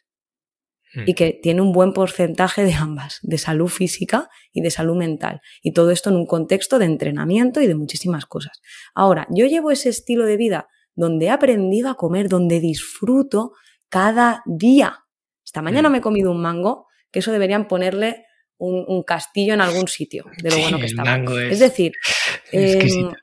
[0.92, 1.04] Hmm.
[1.06, 5.40] y que tiene un buen porcentaje de ambas, de salud física y de salud mental.
[5.62, 8.60] Y todo esto en un contexto de entrenamiento y de muchísimas cosas.
[8.94, 13.52] Ahora, yo llevo ese estilo de vida donde he aprendido a comer, donde disfruto
[13.88, 15.04] cada día.
[15.44, 15.92] Esta mañana hmm.
[15.92, 18.26] me he comido un mango, que eso deberían ponerle
[18.58, 21.16] un, castillo en algún sitio, de lo bueno que está.
[21.16, 21.92] Es, es, decir,
[22.52, 23.08] exquisito.
[23.08, 23.14] Em,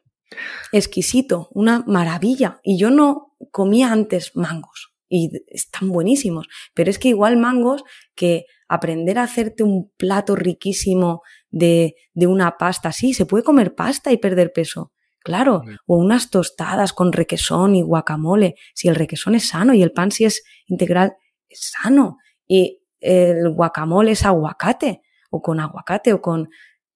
[0.71, 2.59] exquisito, una maravilla.
[2.63, 6.47] Y yo no comía antes mangos y están buenísimos.
[6.73, 7.83] Pero es que igual mangos
[8.15, 13.75] que aprender a hacerte un plato riquísimo de, de una pasta, sí, se puede comer
[13.75, 14.91] pasta y perder peso.
[15.27, 19.91] Claro, o unas tostadas con requesón y guacamole, si el requesón es sano y el
[19.91, 21.17] pan si es integral,
[21.49, 22.17] es sano.
[22.47, 26.49] Y el guacamole es aguacate, o con aguacate, o con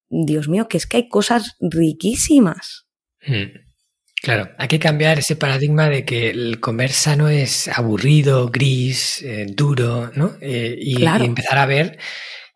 [0.07, 2.87] Dios mío, que es que hay cosas riquísimas.
[3.21, 3.70] Hmm.
[4.21, 9.47] Claro, hay que cambiar ese paradigma de que el comer sano es aburrido, gris, eh,
[9.49, 10.35] duro, ¿no?
[10.41, 11.97] Eh, y, empezar a ver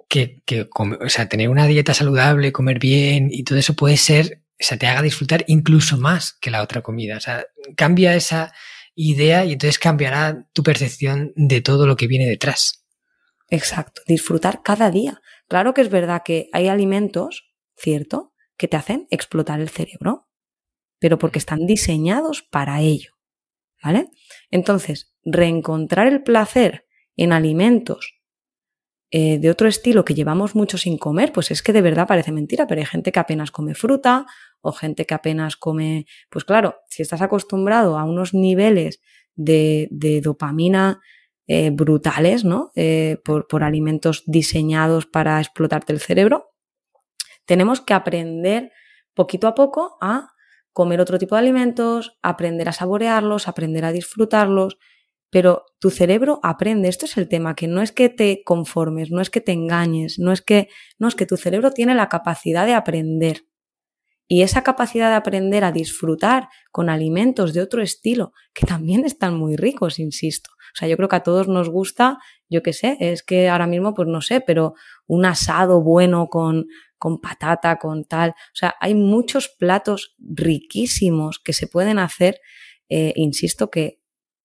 [0.08, 4.64] que, o sea, tener una dieta saludable, comer bien y todo eso puede ser, o
[4.64, 7.18] sea, te haga disfrutar incluso más que la otra comida.
[7.18, 8.54] O sea, cambia esa
[8.94, 12.86] idea y entonces cambiará tu percepción de todo lo que viene detrás.
[13.50, 15.20] Exacto, disfrutar cada día.
[15.48, 20.25] Claro que es verdad que hay alimentos, ¿cierto?, que te hacen explotar el cerebro
[21.00, 23.12] pero porque están diseñados para ello.
[23.84, 24.10] ¿Vale?
[24.50, 26.86] Entonces, reencontrar el placer
[27.16, 28.16] en alimentos
[29.12, 32.32] eh, de otro estilo que llevamos mucho sin comer, pues es que de verdad parece
[32.32, 34.26] mentira, pero hay gente que apenas come fruta
[34.62, 39.02] o gente que apenas come, pues claro, si estás acostumbrado a unos niveles
[39.36, 39.88] de,
[40.24, 41.00] dopamina
[41.48, 42.72] eh, brutales, ¿no?
[42.76, 46.50] Eh, por, por alimentos diseñados para explotarte el cerebro,
[47.46, 48.72] tenemos que aprender
[49.14, 50.34] poquito a poco a
[50.76, 54.78] comer otro tipo de alimentos, aprender a saborearlos, aprender a disfrutarlos,
[55.30, 59.22] pero tu cerebro aprende, esto es el tema, que no es que te conformes, no
[59.22, 60.68] es que te engañes, no es que,
[61.00, 63.46] no es que tu cerebro tiene la capacidad de aprender.
[64.28, 69.38] Y esa capacidad de aprender a disfrutar con alimentos de otro estilo, que también están
[69.38, 70.50] muy ricos, insisto.
[70.52, 72.18] O sea, yo creo que a todos nos gusta,
[72.50, 74.74] yo qué sé, es que ahora mismo, pues no sé, pero
[75.08, 76.66] un asado bueno con,
[76.98, 78.32] con patata, con tal.
[78.32, 82.40] O sea, hay muchos platos riquísimos que se pueden hacer,
[82.90, 84.00] eh, insisto, que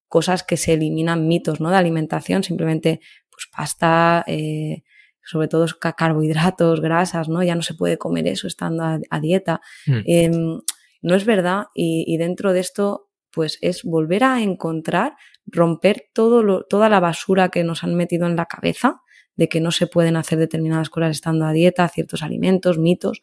[0.07, 1.69] cosas que se eliminan mitos ¿no?
[1.69, 2.99] de alimentación, simplemente
[3.29, 4.83] pues pasta, eh,
[5.23, 5.65] sobre todo
[5.97, 7.43] carbohidratos, grasas, ¿no?
[7.43, 9.61] Ya no se puede comer eso estando a, dieta.
[9.87, 9.99] Mm.
[10.05, 10.59] Em,
[11.01, 16.89] no es verdad y, dentro de esto pues es volver a encontrar, romper todo toda
[16.89, 19.01] la basura que nos han metido en la cabeza
[19.35, 23.21] de que no se pueden hacer determinadas cosas estando a dieta, ciertos alimentos, mitos,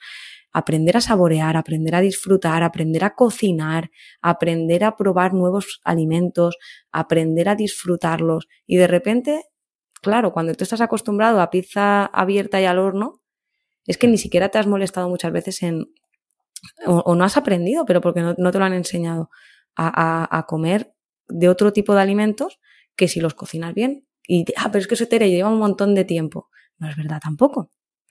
[0.52, 3.90] aprender a saborear, aprender a disfrutar, aprender a cocinar,
[4.22, 6.56] aprender a probar nuevos alimentos,
[6.90, 8.48] aprender a disfrutarlos.
[8.66, 9.44] Y de repente,
[10.00, 13.20] claro, cuando tú estás acostumbrado a pizza abierta y al horno,
[13.86, 15.86] es que ni siquiera te has molestado muchas veces en,
[16.86, 19.30] o, no has aprendido, pero porque no, te lo han enseñado,
[19.80, 20.92] a, a comer
[21.28, 22.58] de otro tipo de alimentos
[22.96, 25.94] que si los cocinas bien y, ah, pero es que eso te lleva un montón
[25.94, 26.50] de tiempo.
[26.76, 27.70] No es verdad tampoco.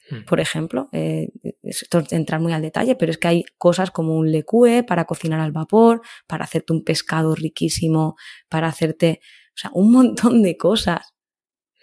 [0.09, 0.25] Hmm.
[0.25, 1.29] Por ejemplo, eh,
[1.61, 5.05] esto es entrar muy al detalle, pero es que hay cosas como un lecue para
[5.05, 8.15] cocinar al vapor, para hacerte un pescado riquísimo,
[8.49, 11.13] para hacerte, o sea, un montón de cosas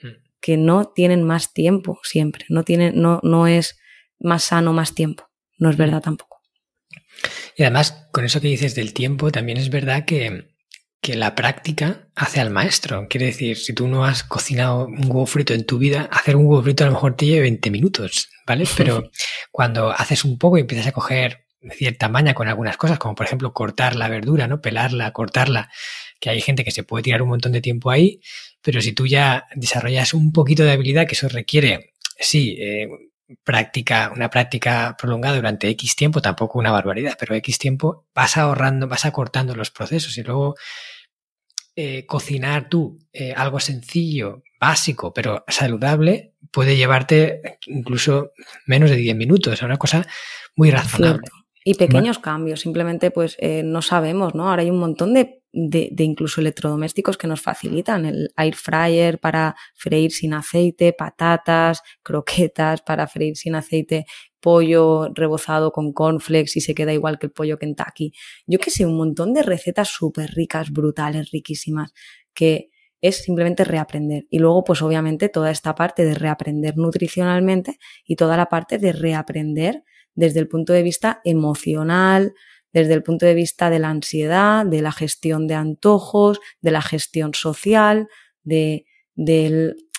[0.02, 0.08] hmm.
[0.40, 2.44] que no tienen más tiempo siempre.
[2.48, 3.78] No tienen, no, no es
[4.18, 5.30] más sano más tiempo.
[5.58, 6.40] No es verdad tampoco.
[7.56, 10.53] Y además, con eso que dices del tiempo, también es verdad que
[11.04, 13.06] que la práctica hace al maestro.
[13.10, 16.46] Quiere decir, si tú no has cocinado un huevo frito en tu vida, hacer un
[16.46, 18.64] huevo frito a lo mejor te lleva 20 minutos, ¿vale?
[18.78, 19.10] Pero
[19.52, 23.26] cuando haces un poco y empiezas a coger cierta maña con algunas cosas, como por
[23.26, 24.62] ejemplo cortar la verdura, ¿no?
[24.62, 25.70] Pelarla, cortarla,
[26.20, 28.22] que hay gente que se puede tirar un montón de tiempo ahí,
[28.62, 32.88] pero si tú ya desarrollas un poquito de habilidad, que eso requiere, sí, eh,
[33.42, 38.88] práctica, una práctica prolongada durante X tiempo, tampoco una barbaridad, pero X tiempo, vas ahorrando,
[38.88, 40.56] vas acortando los procesos y luego
[41.76, 48.32] eh, cocinar tú eh, algo sencillo, básico, pero saludable, puede llevarte incluso
[48.66, 49.54] menos de 10 minutos.
[49.54, 50.06] Es una cosa
[50.54, 51.28] muy razonable.
[51.66, 54.50] Y pequeños cambios, simplemente pues eh, no sabemos, ¿no?
[54.50, 59.18] Ahora hay un montón de, de, de, incluso electrodomésticos que nos facilitan, el air fryer
[59.18, 64.04] para freír sin aceite, patatas, croquetas para freír sin aceite,
[64.44, 68.12] pollo rebozado con cornflakes y se queda igual que el pollo Kentucky.
[68.46, 71.94] Yo que sé, un montón de recetas súper ricas, brutales, riquísimas,
[72.34, 72.68] que
[73.00, 74.26] es simplemente reaprender.
[74.28, 78.92] Y luego, pues obviamente, toda esta parte de reaprender nutricionalmente y toda la parte de
[78.92, 79.82] reaprender
[80.14, 82.34] desde el punto de vista emocional,
[82.70, 86.82] desde el punto de vista de la ansiedad, de la gestión de antojos, de la
[86.82, 88.08] gestión social,
[88.42, 88.84] de,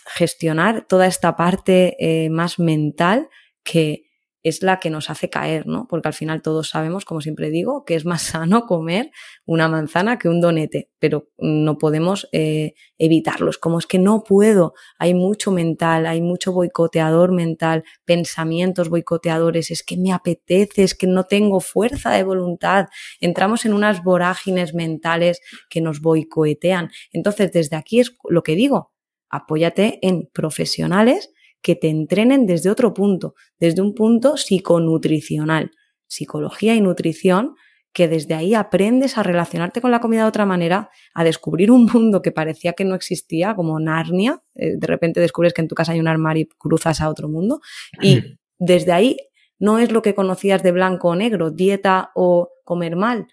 [0.08, 3.28] gestionar toda esta parte eh, más mental
[3.64, 4.05] que,
[4.46, 5.88] es la que nos hace caer, ¿no?
[5.90, 9.10] Porque al final todos sabemos, como siempre digo, que es más sano comer
[9.44, 13.58] una manzana que un donete, pero no podemos eh, evitarlos.
[13.58, 19.82] Como es que no puedo, hay mucho mental, hay mucho boicoteador mental, pensamientos boicoteadores, es
[19.82, 22.86] que me apetece, es que no tengo fuerza de voluntad.
[23.20, 25.42] Entramos en unas vorágines mentales
[25.72, 26.92] que nos boicotean.
[27.12, 28.94] Entonces, desde aquí es lo que digo,
[29.28, 31.32] apóyate en profesionales
[31.66, 35.72] que te entrenen desde otro punto, desde un punto psiconutricional,
[36.06, 37.56] psicología y nutrición,
[37.92, 41.88] que desde ahí aprendes a relacionarte con la comida de otra manera, a descubrir un
[41.92, 45.74] mundo que parecía que no existía, como Narnia, eh, de repente descubres que en tu
[45.74, 47.62] casa hay un armario y cruzas a otro mundo,
[48.00, 49.18] y desde ahí
[49.58, 53.26] no es lo que conocías de blanco o negro, dieta o comer mal.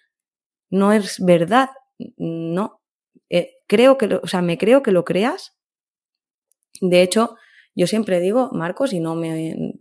[0.70, 1.68] No es verdad.
[2.16, 2.80] No.
[3.28, 5.52] Eh, creo que, o sea, me creo que lo creas.
[6.80, 7.36] De hecho,
[7.74, 9.74] yo siempre digo, Marcos, y no me,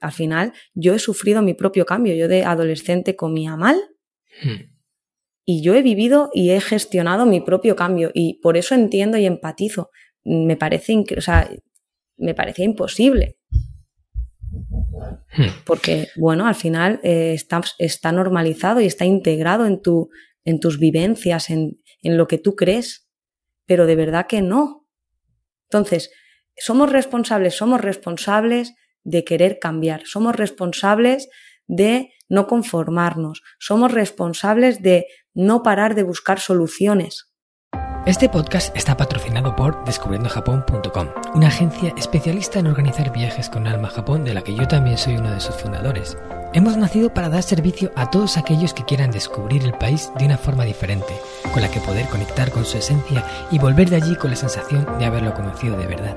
[0.00, 2.14] al final, yo he sufrido mi propio cambio.
[2.14, 3.76] Yo de adolescente comía mal.
[4.42, 4.70] Hmm.
[5.44, 8.12] Y yo he vivido y he gestionado mi propio cambio.
[8.14, 9.90] Y por eso entiendo y empatizo.
[10.24, 11.50] Me parece, o sea,
[12.16, 13.38] me parecía imposible.
[15.36, 15.48] Hmm.
[15.64, 17.36] Porque, bueno, al final eh,
[17.78, 20.10] está, normalizado y está integrado en, tu,
[20.44, 23.08] en tus vivencias, en, en lo que tú crees,
[23.66, 24.86] pero de verdad que no.
[25.68, 26.12] Entonces,
[26.56, 28.74] somos responsables, somos responsables
[29.04, 31.28] de querer cambiar, somos responsables
[31.66, 37.28] de no conformarnos, somos responsables de no parar de buscar soluciones.
[38.04, 43.92] Este podcast está patrocinado por descubriendojapón.com, una agencia especialista en organizar viajes con alma a
[43.92, 46.18] Japón de la que yo también soy uno de sus fundadores.
[46.52, 50.36] Hemos nacido para dar servicio a todos aquellos que quieran descubrir el país de una
[50.36, 51.14] forma diferente,
[51.52, 54.86] con la que poder conectar con su esencia y volver de allí con la sensación
[54.98, 56.16] de haberlo conocido de verdad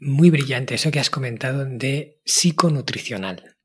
[0.00, 3.56] muy brillante eso que has comentado de psiconutricional.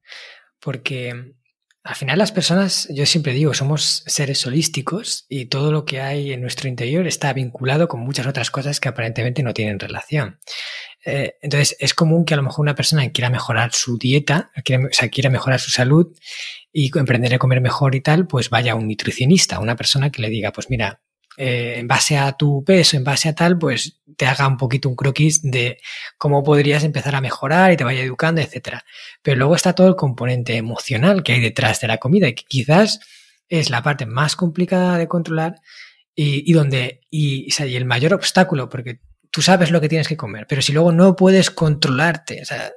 [0.60, 1.36] Porque
[1.84, 6.32] al final las personas, yo siempre digo, somos seres holísticos y todo lo que hay
[6.32, 10.40] en nuestro interior está vinculado con muchas otras cosas que aparentemente no tienen relación.
[11.04, 14.86] Eh, entonces es común que a lo mejor una persona quiera mejorar su dieta, quiera,
[14.86, 16.16] o sea, quiera mejorar su salud
[16.72, 20.22] y emprender a comer mejor y tal, pues vaya a un nutricionista, una persona que
[20.22, 21.02] le diga, pues mira,
[21.38, 24.90] eh, en base a tu peso, en base a tal, pues te haga un poquito
[24.90, 25.80] un croquis de
[26.18, 28.84] cómo podrías empezar a mejorar y te vaya educando, etcétera.
[29.22, 32.44] Pero luego está todo el componente emocional que hay detrás de la comida y que
[32.44, 33.00] quizás
[33.48, 35.56] es la parte más complicada de controlar
[36.16, 39.00] y, donde y, el mayor obstáculo, porque
[39.32, 42.72] tú sabes lo que tienes que comer, pero si luego no puedes controlarte, o sea,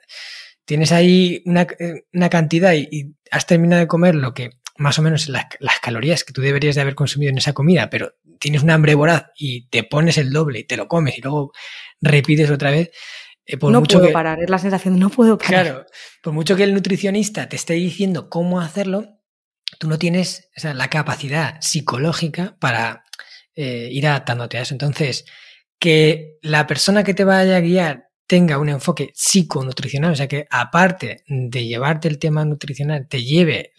[0.65, 1.67] tienes ahí una,
[2.13, 6.25] una cantidad y, has terminado de comer lo que más o menos las, las calorías
[6.25, 9.69] que tú deberías de haber consumido en esa comida, pero tienes un hambre voraz y
[9.69, 11.53] te pones el doble y te lo comes y luego
[12.01, 12.91] repites otra vez.
[13.47, 15.65] Eh, no puedo parar, es la sensación de no puedo parar.
[15.65, 15.87] Claro,
[16.23, 19.21] por mucho que el nutricionista te esté diciendo cómo hacerlo,
[19.79, 23.05] tú no tienes la capacidad psicológica para
[23.55, 24.75] eh, ir adaptándote a eso.
[24.75, 25.27] Entonces,
[25.79, 30.47] que la persona que te vaya a guiar tenga un enfoque psiconutricional, o sea, que
[30.51, 33.73] aparte de llevarte el tema nutricional, te lleve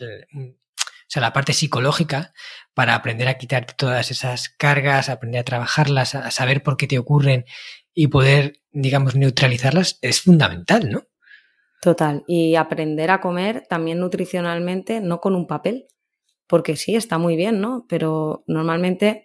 [1.05, 2.33] o sea, la parte psicológica
[2.73, 6.97] para aprender a quitarte todas esas cargas, aprender a trabajarlas, a saber por qué te
[6.97, 7.45] ocurren
[7.93, 11.03] y poder, digamos, neutralizarlas, es fundamental, ¿no?
[11.81, 12.23] Total.
[12.27, 15.87] Y aprender a comer también nutricionalmente, no con un papel,
[16.47, 17.85] porque sí, está muy bien, ¿no?
[17.87, 19.24] Pero normalmente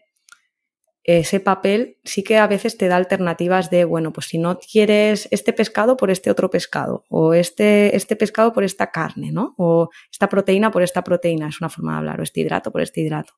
[1.05, 5.29] ese papel sí que a veces te da alternativas de, bueno, pues si no quieres
[5.31, 9.55] este pescado por este otro pescado, o este, este pescado por esta carne, ¿no?
[9.57, 12.83] O esta proteína por esta proteína, es una forma de hablar, o este hidrato por
[12.83, 13.35] este hidrato.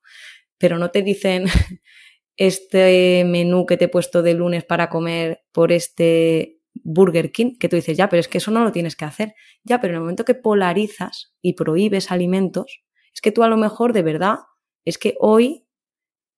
[0.59, 1.45] Pero no te dicen
[2.37, 7.69] este menú que te he puesto de lunes para comer por este Burger King, que
[7.69, 9.35] tú dices, ya, pero es que eso no lo tienes que hacer.
[9.63, 12.83] Ya, pero en el momento que polarizas y prohíbes alimentos,
[13.15, 14.39] es que tú a lo mejor de verdad,
[14.85, 15.67] es que hoy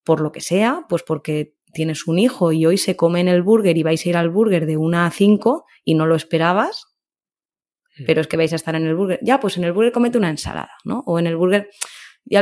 [0.04, 3.42] por lo que sea, pues porque tienes un hijo y hoy se come en el
[3.42, 6.86] burger y vais a ir al burger de una a cinco y no lo esperabas,
[7.98, 8.04] mm.
[8.06, 9.18] pero es que vais a estar en el burger.
[9.22, 11.02] Ya, pues en el burger comete una ensalada, ¿no?
[11.06, 11.68] O en el burger.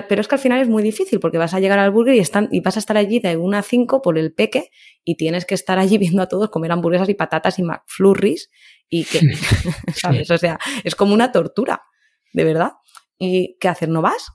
[0.08, 2.20] pero es que al final es muy difícil porque vas a llegar al burger y,
[2.20, 4.70] están, y vas a estar allí de una a cinco por el peque
[5.02, 8.50] y tienes que estar allí viendo a todos comer hamburguesas y patatas y McFlurries
[8.88, 9.20] y que,
[9.94, 10.30] ¿sabes?
[10.30, 11.82] O sea, es como una tortura,
[12.32, 12.72] de verdad.
[13.18, 13.88] ¿Y qué hacer?
[13.88, 14.32] ¿No vas?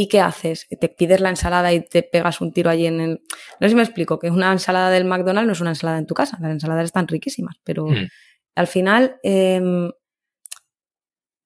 [0.00, 0.68] ¿Y qué haces?
[0.68, 3.10] Te pides la ensalada y te pegas un tiro allí en el...
[3.58, 6.06] No sé si me explico, que una ensalada del McDonald's no es una ensalada en
[6.06, 8.06] tu casa, las ensaladas están riquísimas, pero hmm.
[8.54, 9.90] al final em,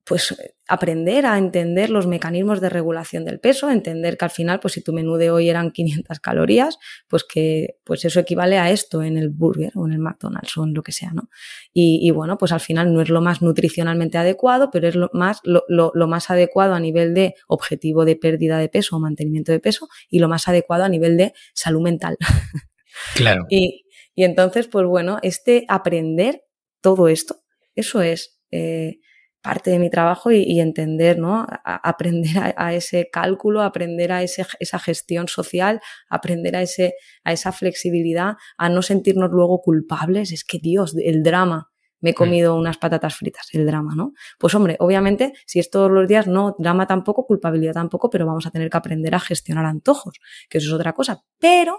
[0.05, 0.35] pues
[0.67, 4.83] aprender a entender los mecanismos de regulación del peso, entender que al final, pues si
[4.83, 6.79] tu menú de hoy eran 500 calorías,
[7.09, 10.65] pues que pues eso equivale a esto en el burger o en el McDonald's o
[10.65, 11.29] en lo que sea, ¿no?
[11.73, 15.41] Y, bueno, pues al final no es lo más nutricionalmente adecuado, pero es lo más,
[15.45, 19.61] lo, lo, más adecuado a nivel de objetivo de pérdida de peso o mantenimiento de
[19.61, 22.17] peso y lo más adecuado a nivel de salud mental.
[23.15, 23.47] Claro.
[23.49, 26.43] y, y entonces, pues bueno, este aprender
[26.83, 27.37] todo esto,
[27.75, 28.39] eso es...
[28.51, 28.99] Eh,
[29.43, 31.47] parte de mi trabajo y, entender, ¿no?
[31.65, 37.53] aprender a, ese cálculo, aprender a ese, esa gestión social, aprender a, ese, a esa
[37.53, 40.33] flexibilidad, a no sentirnos luego culpables.
[40.33, 41.69] Es que Dios, el drama.
[42.01, 44.13] Me he comido unas patatas fritas, el drama, ¿no?
[44.37, 48.45] Pues hombre, obviamente, si es todos los días, no, drama tampoco, culpabilidad tampoco, pero vamos
[48.45, 50.19] a tener que aprender a gestionar antojos,
[50.51, 51.23] que eso es otra cosa.
[51.39, 51.79] Pero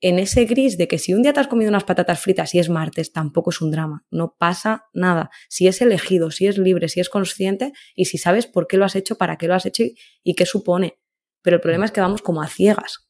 [0.00, 2.58] en ese gris de que si un día te has comido unas patatas fritas y
[2.58, 5.30] es martes, tampoco es un drama, no pasa nada.
[5.48, 8.84] Si es elegido, si es libre, si es consciente y si sabes por qué lo
[8.84, 9.84] has hecho, para qué lo has hecho
[10.22, 10.98] y, qué supone.
[11.42, 13.08] Pero el problema es que vamos como a ciegas.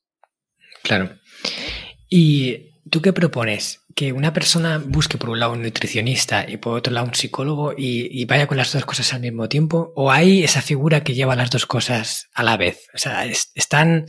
[0.82, 1.18] Claro.
[2.08, 3.80] ¿Y tú qué propones?
[3.96, 7.72] Que una persona busque por un lado un nutricionista y por otro lado un psicólogo
[7.76, 9.92] y, vaya con las dos cosas al mismo tiempo?
[9.96, 12.86] ¿O hay esa figura que lleva las dos cosas a la vez?
[12.94, 14.06] O sea, ¿están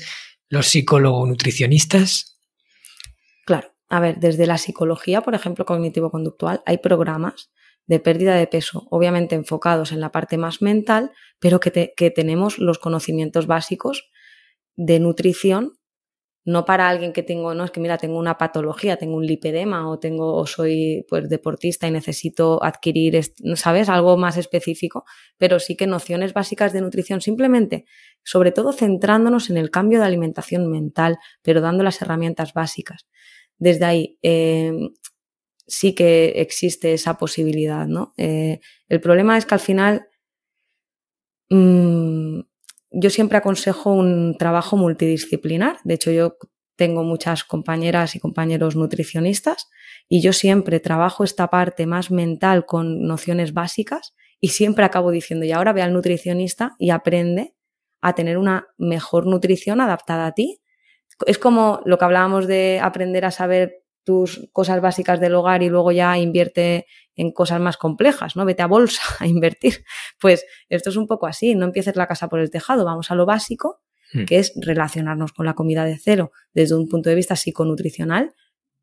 [0.49, 2.36] los psicólogos nutricionistas
[3.89, 7.51] a ver, desde la psicología, por ejemplo, cognitivo-conductual, hay programas
[7.85, 12.59] de pérdida de peso, obviamente enfocados en la parte más mental, pero que, que tenemos
[12.59, 14.09] los conocimientos básicos
[14.75, 15.77] de nutrición
[16.47, 19.89] no para alguien que tengo, no es que mira, tengo una patología, tengo un lipedema
[19.89, 23.19] o tengo o soy pues deportista y necesito adquirir,
[23.55, 23.89] ¿sabes?
[23.89, 25.03] Algo más específico,
[25.37, 27.83] pero sí que nociones básicas de nutrición simplemente,
[28.23, 33.07] sobre todo centrándonos en el cambio de alimentación mental, pero dando las herramientas básicas.
[33.57, 34.71] Desde ahí eh,
[35.67, 38.13] sí que existe esa posibilidad, ¿no?
[38.17, 40.07] Eh, el problema es que al final
[41.49, 42.41] mmm,
[42.91, 45.77] yo siempre aconsejo un trabajo multidisciplinar.
[45.83, 46.37] De hecho, yo
[46.75, 49.67] tengo muchas compañeras y compañeros nutricionistas
[50.07, 55.45] y yo siempre trabajo esta parte más mental con nociones básicas y siempre acabo diciendo,
[55.45, 57.55] y ahora ve al nutricionista y aprende
[58.01, 60.61] a tener una mejor nutrición adaptada a ti.
[61.25, 65.69] Es como lo que hablábamos de aprender a saber tus cosas básicas del hogar y
[65.69, 68.45] luego ya invierte en cosas más complejas, ¿no?
[68.45, 69.83] Vete a bolsa a invertir.
[70.17, 73.15] Pues esto es un poco así, no empieces la casa por el tejado, vamos a
[73.15, 73.81] lo básico,
[74.13, 74.23] hmm.
[74.23, 78.33] que es relacionarnos con la comida de cero desde un punto de vista psiconutricional,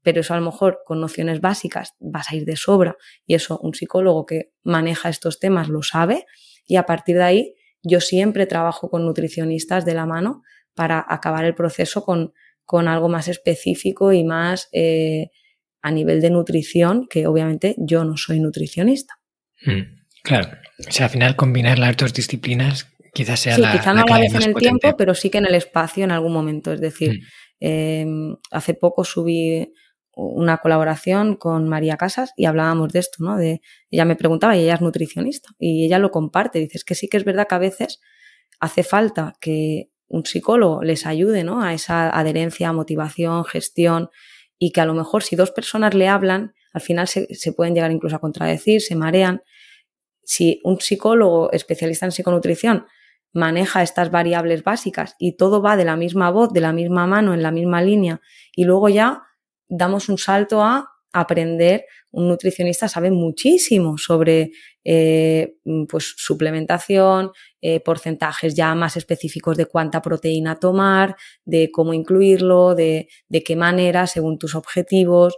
[0.02, 3.58] pero eso a lo mejor con nociones básicas vas a ir de sobra y eso
[3.60, 6.26] un psicólogo que maneja estos temas lo sabe
[6.66, 10.42] y a partir de ahí yo siempre trabajo con nutricionistas de la mano
[10.74, 12.32] para acabar el proceso con,
[12.64, 14.68] con algo más específico y más...
[14.72, 15.30] Eh,
[15.84, 19.20] a nivel de nutrición, que obviamente yo no soy nutricionista.
[19.66, 19.82] Mm,
[20.22, 23.70] claro, o sea, al final combinar las dos disciplinas quizás sea la.
[23.70, 26.10] Sí, quizá no la vez en el tiempo, pero sí que en el espacio en
[26.10, 26.72] algún momento.
[26.72, 27.22] Es decir, mm.
[27.60, 29.74] em, hace poco subí
[30.16, 33.36] una colaboración con María Casas y hablábamos de esto, ¿no?
[33.36, 33.60] De,
[33.90, 36.60] ella me preguntaba y ella es nutricionista y ella lo comparte.
[36.60, 38.00] Dice, es que sí que es verdad que a veces
[38.58, 41.60] hace falta que un psicólogo les ayude, ¿no?
[41.60, 44.10] A esa adherencia, motivación, gestión,
[44.58, 47.90] y que a lo mejor si dos personas le hablan, al final se, pueden llegar
[47.90, 49.42] incluso a contradecir, se marean.
[50.22, 52.86] Si un psicólogo especialista en psiconutrición
[53.32, 57.34] maneja estas variables básicas y todo va de la misma voz, de la misma mano,
[57.34, 58.20] en la misma línea,
[58.54, 59.24] y luego ya
[59.68, 61.86] damos un salto a aprender.
[62.12, 64.52] Un nutricionista sabe muchísimo sobre
[64.84, 65.56] eh,
[65.88, 73.08] pues, suplementación, eh, porcentajes ya más específicos de cuánta proteína tomar, de cómo incluirlo, de,
[73.28, 75.36] de qué manera, según tus objetivos,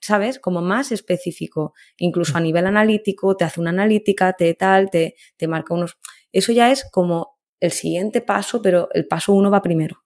[0.00, 0.38] ¿sabes?
[0.38, 5.46] Como más específico, incluso a nivel analítico, te hace una analítica, te tal, te, te
[5.46, 5.98] marca unos...
[6.32, 10.04] Eso ya es como el siguiente paso, pero el paso uno va primero.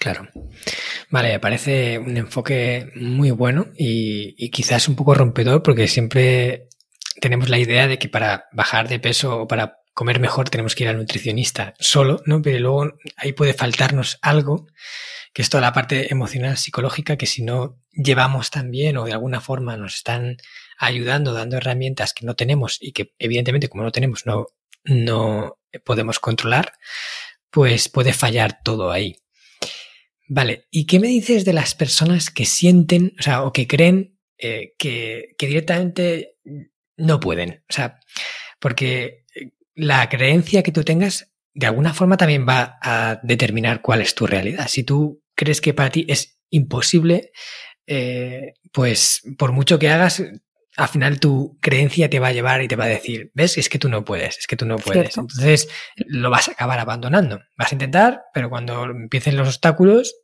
[0.00, 0.28] Claro.
[1.10, 6.68] Vale, me parece un enfoque muy bueno y, y, quizás un poco rompedor porque siempre
[7.20, 10.84] tenemos la idea de que para bajar de peso o para comer mejor tenemos que
[10.84, 12.40] ir al nutricionista solo, ¿no?
[12.40, 14.68] Pero luego ahí puede faltarnos algo,
[15.32, 19.40] que es toda la parte emocional, psicológica, que si no llevamos también o de alguna
[19.40, 20.36] forma nos están
[20.78, 24.46] ayudando, dando herramientas que no tenemos y que evidentemente como no tenemos no,
[24.84, 26.72] no podemos controlar,
[27.50, 29.16] pues puede fallar todo ahí.
[30.28, 34.18] Vale, ¿y qué me dices de las personas que sienten, o sea, o que creen
[34.36, 36.36] eh, que, que directamente
[36.98, 37.64] no pueden?
[37.68, 38.00] O sea,
[38.60, 39.24] porque
[39.74, 44.26] la creencia que tú tengas de alguna forma también va a determinar cuál es tu
[44.26, 44.68] realidad.
[44.68, 47.32] Si tú crees que para ti es imposible,
[47.86, 50.22] eh, pues por mucho que hagas,
[50.76, 53.68] al final tu creencia te va a llevar y te va a decir, ves, es
[53.68, 55.16] que tú no puedes, es que tú no puedes.
[55.16, 57.40] Entonces lo vas a acabar abandonando.
[57.56, 60.14] Vas a intentar, pero cuando empiecen los obstáculos,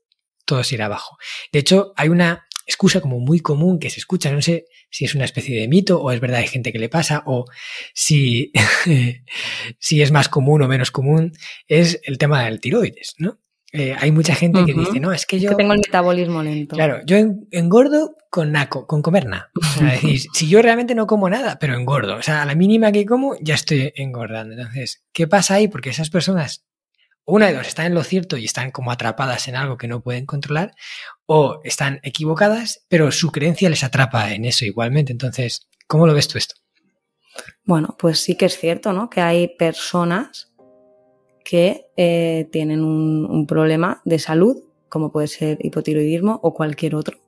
[0.45, 1.17] todo se irá abajo.
[1.53, 5.15] De hecho, hay una excusa como muy común que se escucha, no sé si es
[5.15, 7.45] una especie de mito o es verdad hay gente que le pasa o
[7.95, 8.53] si,
[9.79, 11.33] si es más común o menos común,
[11.67, 13.39] es el tema del tiroides, ¿no?
[13.77, 15.57] eh, hay mucha gente que dice, no, es que yo...
[15.57, 16.77] tengo el metabolismo lento.
[16.77, 17.17] Claro, yo
[17.51, 19.51] engordo con naco, con comer nada.
[19.81, 22.15] es decir, si yo realmente no como nada, pero engordo.
[22.15, 24.55] O sea, a la mínima que como, ya estoy engordando.
[24.55, 25.67] Entonces, ¿qué pasa ahí?
[25.67, 26.65] Porque esas personas,
[27.25, 30.03] una de dos, están en lo cierto y están como atrapadas en algo que no
[30.03, 30.71] pueden controlar,
[31.27, 35.13] o están equivocadas, pero su creencia les atrapa en eso igualmente.
[35.13, 36.55] Entonces, ¿cómo lo ves tú esto?
[37.65, 39.11] Bueno, pues sí que es cierto, ¿no?
[39.11, 40.53] Que hay personas
[41.45, 47.19] que eh, tienen un, problema de salud, como puede ser hipotiroidismo o cualquier otro,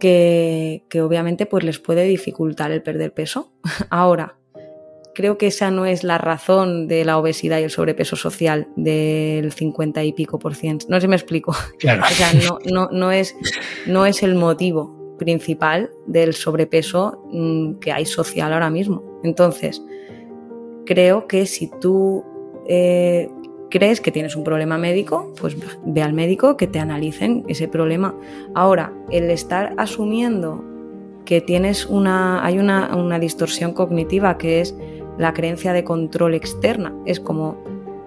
[0.00, 3.52] que, obviamente pues les puede dificultar el perder peso.
[3.90, 4.36] Ahora,
[5.14, 9.52] creo que esa no es la razón de la obesidad y el sobrepeso social del
[9.52, 10.86] 50 y pico por ciento.
[10.88, 11.54] No sé si me explico.
[11.78, 12.02] Claro.
[12.02, 12.32] O sea,
[12.70, 13.36] no, no, es,
[13.86, 19.20] no es el motivo principal del sobrepeso mm, que hay social ahora mismo.
[19.22, 19.82] Entonces,
[20.86, 22.24] creo que si tú
[22.68, 23.28] eh,
[23.70, 28.14] crees que tienes un problema médico, pues ve al médico que te analicen ese problema.
[28.54, 30.64] Ahora, el estar asumiendo
[31.24, 34.74] que tienes una, hay una, una distorsión cognitiva que es
[35.18, 36.94] la creencia de control externa.
[37.06, 37.56] Es como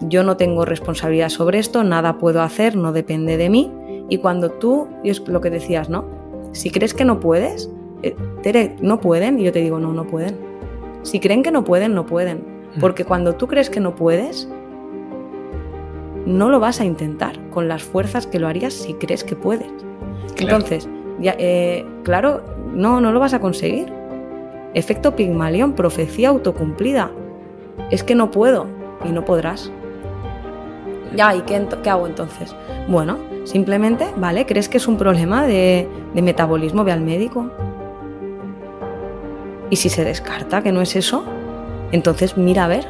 [0.02, 3.72] yo no tengo responsabilidad sobre esto, nada puedo hacer, no depende de mí.
[4.10, 6.06] Y cuando tú, y es lo que decías, ¿no?
[6.52, 7.70] Si crees que no puedes,
[8.04, 10.38] eh, Tere, no pueden, y yo te digo, no, no pueden.
[11.04, 12.44] Si creen que no pueden, no pueden.
[12.76, 12.80] Mm.
[12.80, 14.48] Porque cuando tú crees que no puedes,
[16.26, 19.72] no lo vas a intentar con las fuerzas que lo harías si crees que puedes.
[20.38, 20.88] Entonces,
[21.20, 22.44] ya, eh, claro,
[22.74, 23.92] no, no lo vas a conseguir.
[24.74, 27.12] Efecto Pigmalión, profecía autocumplida.
[27.92, 28.68] Es que no puedo
[29.06, 29.72] y no podrás.
[31.16, 31.56] Ya, ¿y qué,
[31.90, 32.56] hago entonces?
[32.88, 34.46] Bueno, simplemente, ¿vale?
[34.46, 36.84] ¿Crees que es un problema de metabolismo?
[36.84, 37.50] Ve al médico.
[39.70, 41.24] Y si se descarta que no es eso,
[41.92, 42.88] entonces mira a ver,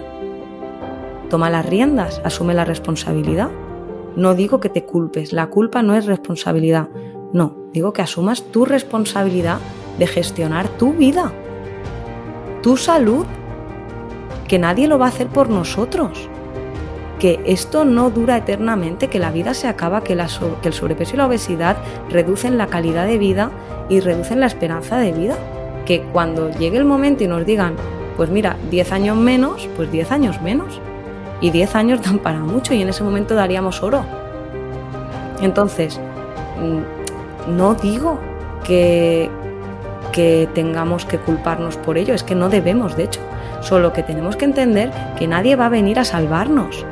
[1.30, 3.50] toma las riendas, asume la responsabilidad.
[4.16, 6.90] No digo que te culpes, la culpa no es responsabilidad.
[7.34, 9.60] No, digo que asumas tu responsabilidad
[10.00, 11.32] de gestionar tu vida,
[12.68, 13.26] tu salud,
[14.50, 16.28] que nadie lo va a hacer por nosotros,
[17.18, 21.28] que esto no dura eternamente, que la vida se acaba, que, el sobrepeso y la
[21.28, 21.78] obesidad
[22.10, 23.52] reducen la calidad de vida
[23.88, 25.38] y reducen la esperanza de vida,
[25.86, 27.78] que cuando llegue el momento y nos digan,
[28.18, 30.82] pues mira, 10 años menos, pues 10 años menos.
[31.40, 34.04] Y 10 años dan para mucho y en ese momento daríamos oro.
[35.40, 36.02] Entonces,
[36.60, 38.20] mm, no digo
[38.66, 39.30] que,
[40.12, 43.22] que tengamos que culparnos por ello, es que no debemos, de hecho.
[43.62, 46.86] Solo que tenemos que entender que nadie va a venir a salvarnos.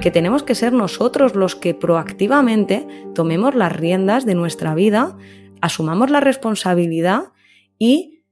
[0.00, 5.16] Que tenemos que ser nosotros los que proactivamente tomemos las riendas de nuestra vida,
[5.60, 7.32] asumamos la responsabilidad
[7.78, 8.24] y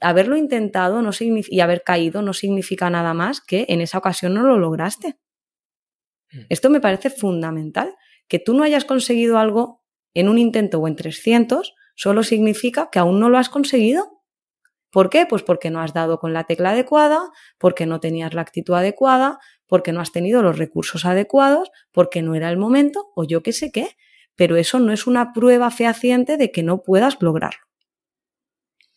[0.00, 4.42] haberlo intentado no y haber caído no significa nada más que en esa ocasión no
[4.42, 5.18] lo lograste.
[6.32, 6.40] Mm.
[6.48, 7.94] Esto me parece fundamental.
[8.28, 9.82] Que tú no hayas conseguido algo
[10.14, 14.22] en un intento o en 300 solo significa que aún no lo has conseguido.
[14.90, 15.26] ¿Por qué?
[15.26, 17.20] Pues porque no has dado con la tecla adecuada,
[17.58, 22.34] porque no tenías la actitud adecuada, porque no has tenido los recursos adecuados, porque no
[22.34, 23.98] era el momento o yo qué sé qué.
[24.34, 27.60] Pero eso no es una prueba fehaciente de que no puedas lograrlo.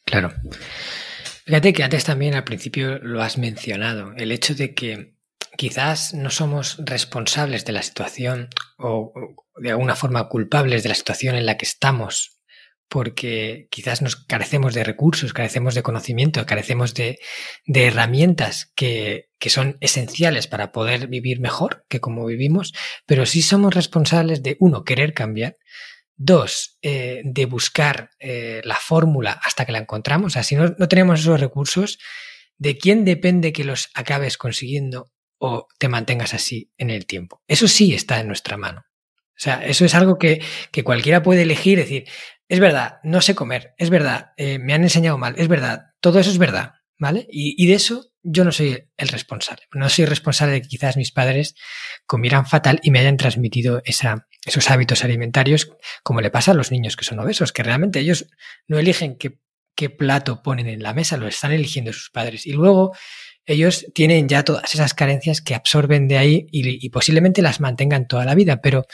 [0.05, 0.31] Claro.
[1.45, 5.17] Fíjate que antes también al principio lo has mencionado, el hecho de que
[5.57, 8.47] quizás no somos responsables de la situación
[8.77, 9.11] o
[9.57, 12.39] de alguna forma culpables de la situación en la que estamos,
[12.89, 17.19] porque quizás nos carecemos de recursos, carecemos de conocimiento, carecemos de,
[17.65, 22.73] herramientas que, que, son esenciales para poder vivir mejor que como vivimos,
[23.05, 25.57] pero sí somos responsables de, uno, querer cambiar,
[26.15, 30.27] Dos, eh, de buscar eh, la fórmula hasta que la encontramos.
[30.27, 31.97] O sea, si no, tenemos esos recursos,
[32.57, 37.41] ¿de quién depende que los acabes consiguiendo o te mantengas así en el tiempo?
[37.47, 38.83] Eso sí está en nuestra mano.
[39.35, 40.41] O sea, eso es algo que,
[40.83, 42.07] cualquiera puede elegir, decir,
[42.47, 46.19] es verdad, no sé comer, es verdad, eh, me han enseñado mal, es verdad, todo
[46.19, 47.27] eso es verdad, ¿vale?
[47.29, 49.63] y de eso yo no soy el responsable.
[49.73, 51.55] No soy responsable de que quizás mis padres
[52.05, 56.71] comieran fatal y me hayan transmitido esa, esos hábitos alimentarios, como le pasa a los
[56.71, 58.29] niños que son obesos, que realmente ellos
[58.67, 59.37] no eligen qué,
[59.97, 62.45] plato ponen en la mesa, lo están eligiendo sus padres.
[62.45, 62.95] Y luego
[63.45, 68.23] ellos tienen ya todas esas carencias que absorben de ahí y, posiblemente las mantengan toda
[68.23, 68.85] la vida, pero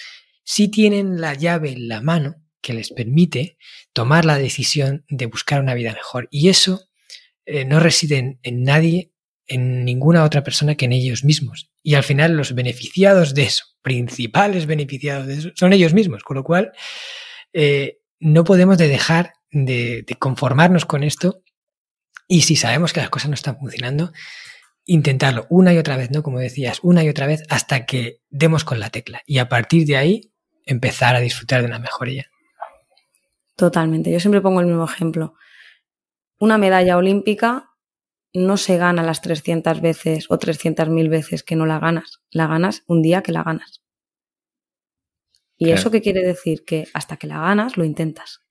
[0.43, 2.37] sí tienen la llave en la mano
[2.69, 3.57] que les permite
[3.93, 6.27] tomar la decisión de buscar una vida mejor.
[6.29, 6.83] Y eso
[7.47, 9.11] eh, no reside en nadie
[9.47, 11.71] en ninguna otra persona que en ellos mismos.
[11.81, 16.21] Y al final los beneficiados de eso, principales beneficiados de eso, son ellos mismos.
[16.21, 16.73] Con lo cual,
[17.53, 21.41] eh, no podemos de dejar de, conformarnos con esto.
[22.27, 24.13] Y si sabemos que las cosas no están funcionando,
[24.85, 26.21] intentarlo una y otra vez, ¿no?
[26.21, 29.23] Como decías, una y otra vez hasta que demos con la tecla.
[29.25, 30.31] Y a partir de ahí
[30.67, 32.29] empezar a disfrutar de una mejoría.
[33.59, 34.09] Totalmente.
[34.09, 35.33] Yo siempre pongo el mismo ejemplo.
[36.39, 37.75] Una medalla olímpica
[38.33, 42.21] no se gana las 300 veces o 300.000 veces que no la ganas.
[42.31, 43.83] La ganas un día que la ganas.
[45.57, 46.63] ¿Y eso qué quiere decir?
[46.63, 48.45] Que hasta que la ganas lo intentas.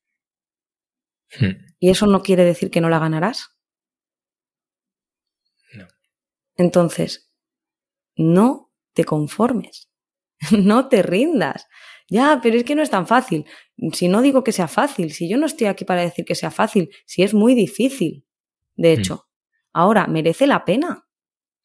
[1.41, 1.57] Hmm.
[1.79, 3.57] ¿Y eso no quiere decir que no la ganarás?
[5.73, 5.87] No.
[6.57, 7.33] Entonces,
[8.15, 9.89] no te conformes,
[10.51, 11.67] no te rindas.
[12.11, 13.45] Ya, pero es que no es tan fácil.
[13.93, 16.51] Si no digo que sea fácil, si yo no estoy aquí para decir que sea
[16.51, 18.25] fácil, si es muy difícil,
[18.77, 18.99] de hmm.
[18.99, 19.29] hecho.
[19.73, 21.07] Ahora, merece la pena,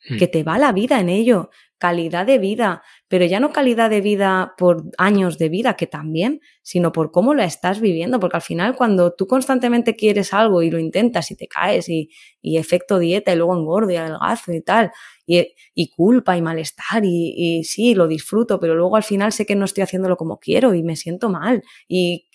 [0.09, 0.17] hmm.
[0.17, 1.49] que te va la vida en ello,
[1.83, 6.39] calidad de vida, pero ya no calidad de vida por años de vida, que también,
[6.61, 10.71] sino por cómo la estás viviendo, porque al final cuando tú constantemente quieres algo y
[10.71, 12.09] lo intentas y te caes y,
[12.41, 14.91] efecto dieta y luego engordo y adelgazo y tal,
[15.25, 19.55] y, culpa y malestar y, y, sí, lo disfruto, pero luego al final sé que
[19.55, 22.27] no estoy haciéndolo como quiero y me siento mal y,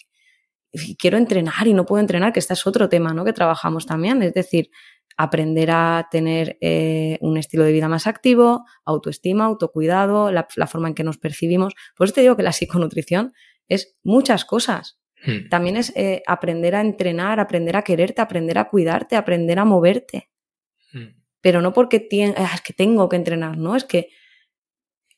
[0.72, 3.24] y quiero entrenar y no puedo entrenar, que este es otro tema, ¿no?
[3.24, 4.70] Que trabajamos también, es decir,
[5.16, 10.94] aprender a tener eh, un estilo de vida más activo, autoestima, autocuidado, la, forma en
[10.94, 11.74] que nos percibimos.
[11.96, 13.32] Por eso te digo que la psiconutrición
[13.66, 15.00] es muchas cosas.
[15.24, 15.48] Hmm.
[15.50, 20.30] También es eh, aprender a entrenar, aprender a quererte, aprender a cuidarte, aprender a moverte.
[20.92, 21.17] Hmm.
[21.40, 24.08] Pero no porque ah, es que tengo que entrenar, no, es que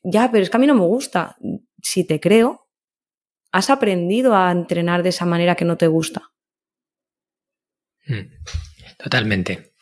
[0.03, 1.35] ya, pero es que a mí no me gusta.
[1.81, 2.69] Si te creo,
[3.51, 6.31] has aprendido a entrenar de esa manera que no te gusta.
[8.07, 8.33] Hmm.
[8.97, 9.73] Totalmente.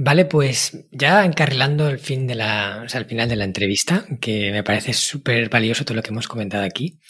[0.00, 4.06] Vale, pues ya encarrilando el fin de la, o sea, el final de la entrevista,
[4.20, 7.00] que me parece súper valioso todo lo que hemos comentado aquí.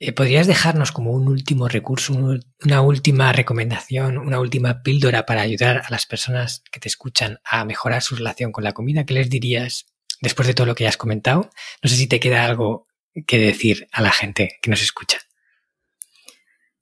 [0.00, 2.14] Eh, ¿Podrías dejarnos como un último recurso,
[2.64, 7.64] una última recomendación, una última píldora para ayudar a las personas que te escuchan a
[7.64, 9.04] mejorar su relación con la comida?
[9.04, 9.86] ¿Qué les dirías
[10.20, 11.50] después de todo lo que has comentado?
[11.82, 12.86] No sé si te queda algo
[13.26, 15.18] que decir a la gente que nos escucha.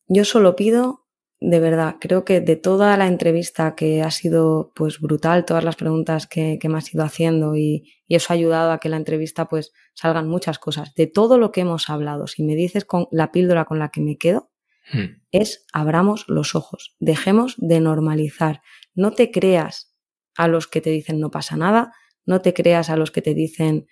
[0.09, 1.06] Yo solo pido
[1.41, 5.77] de verdad, creo que de toda la entrevista que ha sido pues brutal, todas las
[5.77, 9.73] preguntas que, me has ido haciendo y, eso ha ayudado a que la entrevista pues
[9.95, 10.95] salgan muchas cosas.
[10.95, 14.01] De todo lo que hemos hablado, si me dices con la píldora con la que
[14.01, 14.51] me quedo,
[14.93, 15.23] hmm.
[15.33, 18.63] es abramos los ojos, dejemos de normalizar.
[18.95, 19.95] No te creas
[20.37, 21.93] a los que te dicen no pasa nada,
[22.25, 23.87] no te creas a los que te dicen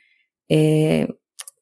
[0.49, 1.09] eh,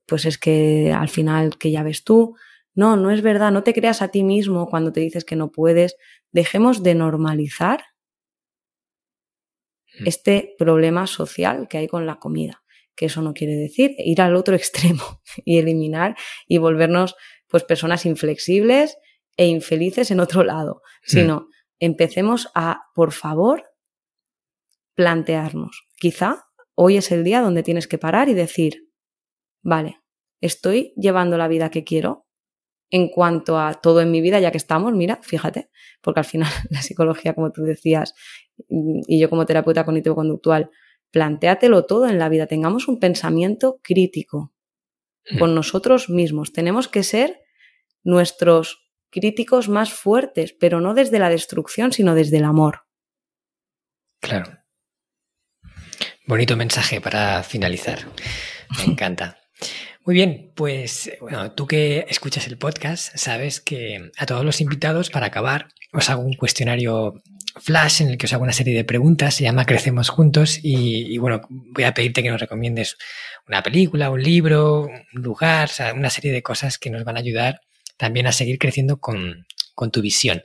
[0.07, 2.37] pues es que al final que ya ves tú,
[2.75, 5.51] no, no es verdad, no te creas a ti mismo cuando te dices que no
[5.51, 5.97] puedes.
[6.31, 7.85] Dejemos de normalizar
[9.99, 10.07] mm.
[10.07, 12.63] este problema social que hay con la comida.
[12.95, 16.17] Que eso no quiere decir ir al otro extremo y eliminar
[16.47, 17.15] y volvernos
[17.49, 18.97] pues personas inflexibles
[19.37, 21.11] e infelices en otro lado, mm.
[21.11, 21.49] sino
[21.79, 23.65] empecemos a, por favor,
[24.95, 25.89] plantearnos.
[25.97, 26.45] Quizá
[26.75, 28.89] hoy es el día donde tienes que parar y decir,
[29.63, 30.01] vale,
[30.41, 32.27] estoy llevando la vida que quiero,
[32.93, 35.71] en cuanto a todo en mi vida, ya que estamos, mira, fíjate,
[36.03, 38.15] porque al final la psicología, como tú decías,
[38.69, 40.71] y yo como terapeuta cognitivo-conductual,
[41.11, 44.53] plantéatelo todo en la vida, tengamos un pensamiento crítico
[45.31, 45.39] hmm.
[45.39, 46.53] con nosotros mismos.
[46.53, 47.41] Tenemos que ser
[48.05, 52.83] nuestros críticos más fuertes, pero no desde la destrucción, sino desde el amor.
[54.21, 54.59] Claro.
[56.27, 58.01] Bonito mensaje para finalizar.
[58.79, 59.39] Me encanta.
[60.05, 65.11] Muy bien, pues bueno, tú que escuchas el podcast sabes que a todos los invitados
[65.11, 67.23] para acabar os hago un cuestionario
[67.61, 71.17] flash en el que os hago una serie de preguntas, se llama Crecemos Juntos y,
[71.19, 72.97] bueno, voy a pedirte que nos recomiendes
[73.47, 77.61] una película, un libro, un lugar, una serie de cosas que nos van a ayudar
[77.97, 79.47] también a seguir creciendo con,
[79.93, 80.43] tu visión.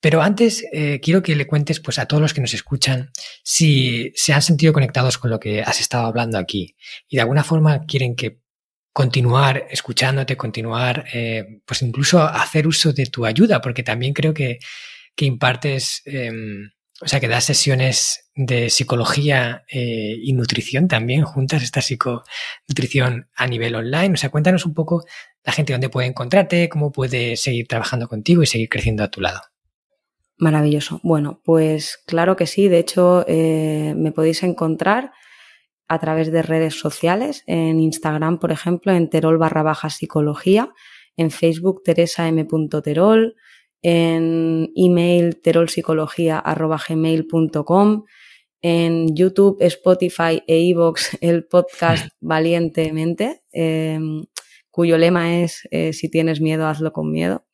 [0.00, 3.10] Pero antes eh, quiero que le cuentes pues, a todos los que nos escuchan
[3.44, 6.74] si se han sentido conectados con lo que has estado hablando aquí
[7.08, 8.40] y de alguna forma quieren que
[8.92, 14.58] continuar escuchándote, continuar, eh, pues incluso hacer uso de tu ayuda, porque también creo que,
[15.14, 16.70] que impartes, em,
[17.00, 23.46] o sea, que das sesiones de psicología eh, y nutrición también, juntas esta psiconutrición a
[23.46, 24.14] nivel online.
[24.14, 25.04] O sea, cuéntanos un poco
[25.44, 29.20] la gente dónde puede encontrarte, cómo puede seguir trabajando contigo y seguir creciendo a tu
[29.20, 29.40] lado.
[30.36, 31.00] Maravilloso.
[31.02, 32.68] Bueno, pues claro que sí.
[32.68, 35.12] De hecho, eh, me podéis encontrar
[35.90, 40.72] a través de redes sociales, en Instagram, por ejemplo, en terol barra baja psicología,
[41.16, 42.46] en Facebook teresa m.
[42.84, 43.34] terol,
[43.82, 48.04] en email terolpsicología.gmail.com,
[48.62, 54.22] en YouTube, Spotify e iVoox el podcast Valientemente, em,
[54.70, 57.44] cuyo lema es eh, si tienes miedo, hazlo con miedo.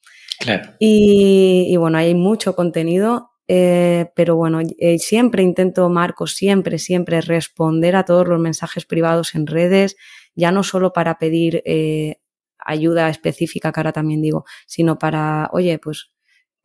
[0.40, 0.74] Claro.
[0.78, 7.20] Y, y, bueno, hay mucho contenido eh, pero bueno, eh, siempre intento, Marco, siempre, siempre
[7.20, 9.96] responder a todos los mensajes privados en redes,
[10.34, 12.16] ya no solo para pedir eh,
[12.58, 16.10] ayuda específica, que ahora también digo, sino para, oye, pues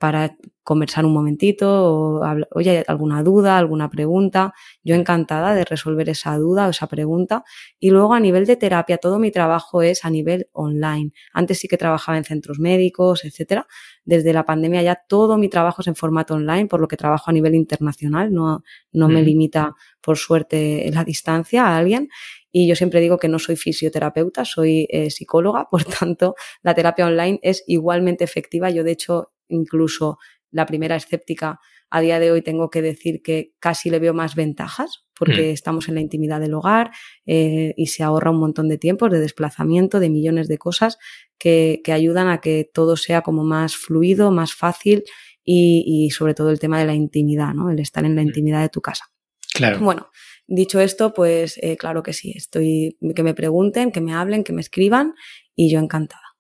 [0.02, 2.22] para conversar un momentito o,
[2.56, 4.52] oye, alguna duda, alguna pregunta.
[4.84, 7.44] Yo encantada de resolver esa duda o esa pregunta.
[7.80, 11.12] Y luego a nivel de terapia, todo mi trabajo es a nivel online.
[11.34, 13.68] Antes sí que trabajaba en centros médicos, etcétera.
[14.04, 17.30] Desde la pandemia ya todo mi trabajo es en formato online, por lo que trabajo
[17.30, 18.34] a nivel internacional.
[18.34, 22.10] No, no me limita, por suerte, la distancia a alguien.
[22.52, 27.06] Y yo siempre digo que no soy fisioterapeuta, soy eh, psicóloga, por tanto, la terapia
[27.06, 28.70] online es igualmente efectiva.
[28.70, 30.18] Yo, de hecho, incluso
[30.50, 34.36] la primera escéptica, a día de hoy tengo que decir que casi le veo más
[34.36, 35.54] ventajas porque mm.
[35.54, 36.92] estamos en la intimidad del hogar
[37.26, 40.98] eh, y se ahorra un montón de tiempo, de desplazamiento, de millones de cosas
[41.38, 45.04] que, ayudan a que todo sea como más fluido, más fácil
[45.44, 47.70] y, sobre todo el tema de la intimidad, ¿no?
[47.70, 48.28] El estar en la mm.
[48.28, 49.06] intimidad de tu casa.
[49.54, 49.80] Claro.
[49.80, 50.08] Bueno,
[50.48, 54.54] dicho esto, pues eh, claro que sí, estoy, que me pregunten, que me hablen, que
[54.54, 55.14] me escriban
[55.56, 56.31] y yo encantada.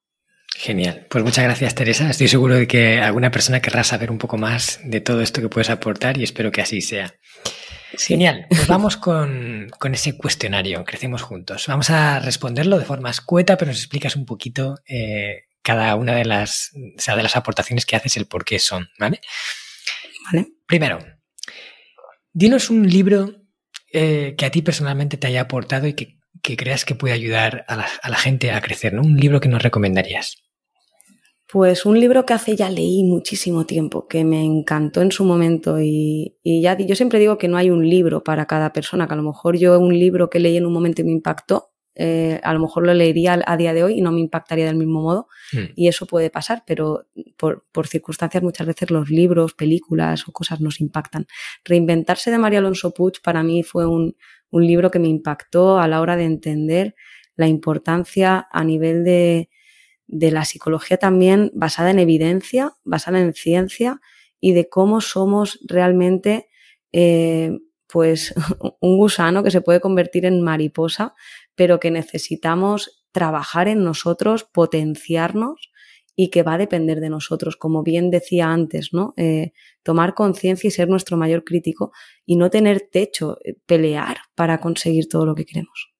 [0.61, 1.07] Genial.
[1.09, 2.07] Pues muchas gracias, Teresa.
[2.07, 5.49] Estoy seguro de que alguna persona querrá saber un poco más de todo esto que
[5.49, 7.15] puedes aportar y espero que así sea.
[7.97, 8.45] Genial.
[8.49, 10.85] Pues vamos con, ese cuestionario.
[10.85, 11.65] Crecemos juntos.
[11.65, 16.25] Vamos a responderlo de forma escueta, pero nos explicas un poquito eh, cada una de
[16.25, 19.19] las, de las aportaciones que haces, el por qué son, ¿vale?
[20.31, 20.47] Vale.
[20.67, 20.99] Primero,
[22.33, 23.33] dinos un libro
[23.91, 27.65] eh, que a ti personalmente te haya aportado y que que creas que puede ayudar
[27.67, 29.01] a la, gente a crecer, ¿no?
[29.01, 30.37] Un libro que nos recomendarías.
[31.51, 35.81] Pues un libro que hace ya leí muchísimo tiempo, que me encantó en su momento
[35.81, 39.17] y, ya yo siempre digo que no hay un libro para cada persona, que a
[39.17, 42.53] lo mejor yo un libro que leí en un momento y me impactó, eh, a
[42.53, 45.27] lo mejor lo leería a día de hoy y no me impactaría del mismo modo
[45.51, 45.73] hmm.
[45.75, 50.61] y eso puede pasar, pero por, por, circunstancias muchas veces los libros, películas o cosas
[50.61, 51.27] nos impactan.
[51.65, 54.15] Reinventarse de María Alonso Puig para mí fue un,
[54.51, 56.95] un libro que me impactó a la hora de entender
[57.35, 59.49] la importancia a nivel de,
[60.11, 64.01] de la psicología también basada en evidencia, basada en ciencia
[64.39, 66.49] y de cómo somos realmente
[66.91, 67.57] eh,
[67.87, 68.33] pues
[68.79, 71.15] un gusano que se puede convertir en mariposa,
[71.55, 75.71] pero que necesitamos trabajar en nosotros, potenciarnos
[76.15, 79.13] y que va a depender de nosotros, como bien decía antes, ¿no?
[79.15, 81.93] Eh, tomar conciencia y ser nuestro mayor crítico
[82.25, 85.93] y no tener techo, eh, pelear para conseguir todo lo que queremos.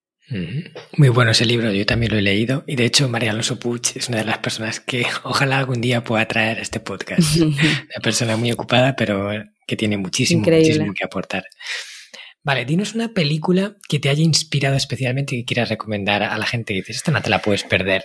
[0.98, 3.82] Muy bueno ese libro, yo también lo he leído y de hecho María Alonso Puig
[3.96, 7.36] es una de las personas que ojalá algún día pueda traer a este podcast.
[7.42, 9.30] una persona muy ocupada pero
[9.68, 11.44] que tiene muchísimo, muchísimo que aportar.
[12.44, 16.46] Vale, dinos una película que te haya inspirado especialmente y que quieras recomendar a la
[16.46, 18.04] gente que dices, esta no te la puedes perder.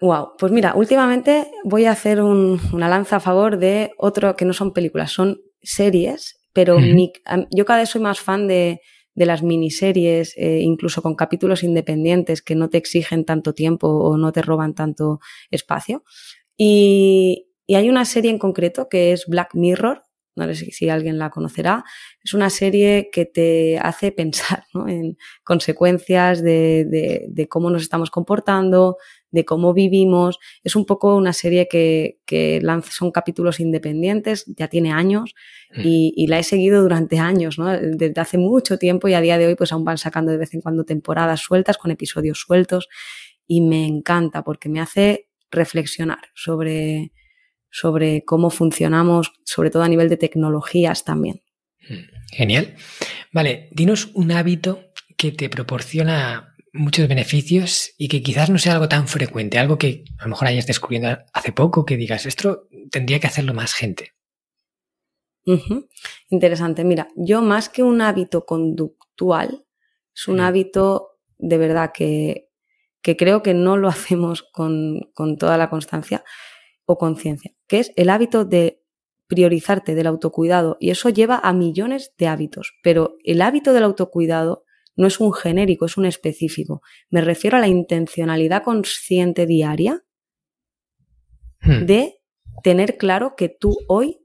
[0.00, 4.52] Wow, pues mira, últimamente voy a hacer una lanza a favor de otro que no
[4.52, 6.78] son películas, son series, pero
[7.50, 8.80] yo cada vez soy más fan de,
[9.26, 14.32] las miniseries, eh, incluso con capítulos independientes que no te exigen tanto tiempo o no
[14.32, 16.04] te roban tanto espacio.
[16.56, 20.02] Y, y hay una serie en concreto que es Black Mirror,
[20.38, 21.84] no sé si, alguien la conocerá,
[22.22, 28.96] es una serie que te hace pensar en consecuencias de, cómo nos estamos comportando,
[29.30, 30.38] de cómo vivimos.
[30.64, 35.34] Es un poco una serie que, que lanza, son capítulos independientes, ya tiene años
[35.74, 35.80] mm.
[35.84, 37.68] y, la he seguido durante años, ¿no?
[37.68, 40.54] desde hace mucho tiempo y a día de hoy pues aún van sacando de vez
[40.54, 42.88] en cuando temporadas sueltas con episodios sueltos
[43.46, 47.12] y me encanta porque me hace reflexionar sobre,
[47.70, 51.42] sobre cómo funcionamos, sobre todo a nivel de tecnologías también.
[51.88, 52.74] Mm, genial.
[53.32, 58.88] Vale, dinos un hábito que te proporciona muchos beneficios y que quizás no sea algo
[58.88, 63.20] tan frecuente, algo que a lo mejor hayas descubriendo hace poco, que digas, esto tendría
[63.20, 64.12] que hacerlo más gente.
[66.28, 66.84] Interesante.
[66.84, 69.64] Mira, yo más que un hábito conductual,
[70.14, 72.50] es un hábito de verdad que,
[73.00, 76.24] que, creo que no lo hacemos con, con toda la constancia
[76.84, 78.82] o conciencia, que es el hábito de
[79.26, 80.76] priorizarte del autocuidado.
[80.80, 84.64] Y eso lleva a millones de hábitos, pero el hábito del autocuidado
[84.98, 86.82] no es un genérico, es un específico.
[87.08, 90.04] Me refiero a la intencionalidad consciente diaria
[91.62, 91.86] hmm.
[91.86, 92.16] de
[92.64, 94.18] tener claro que tú hoy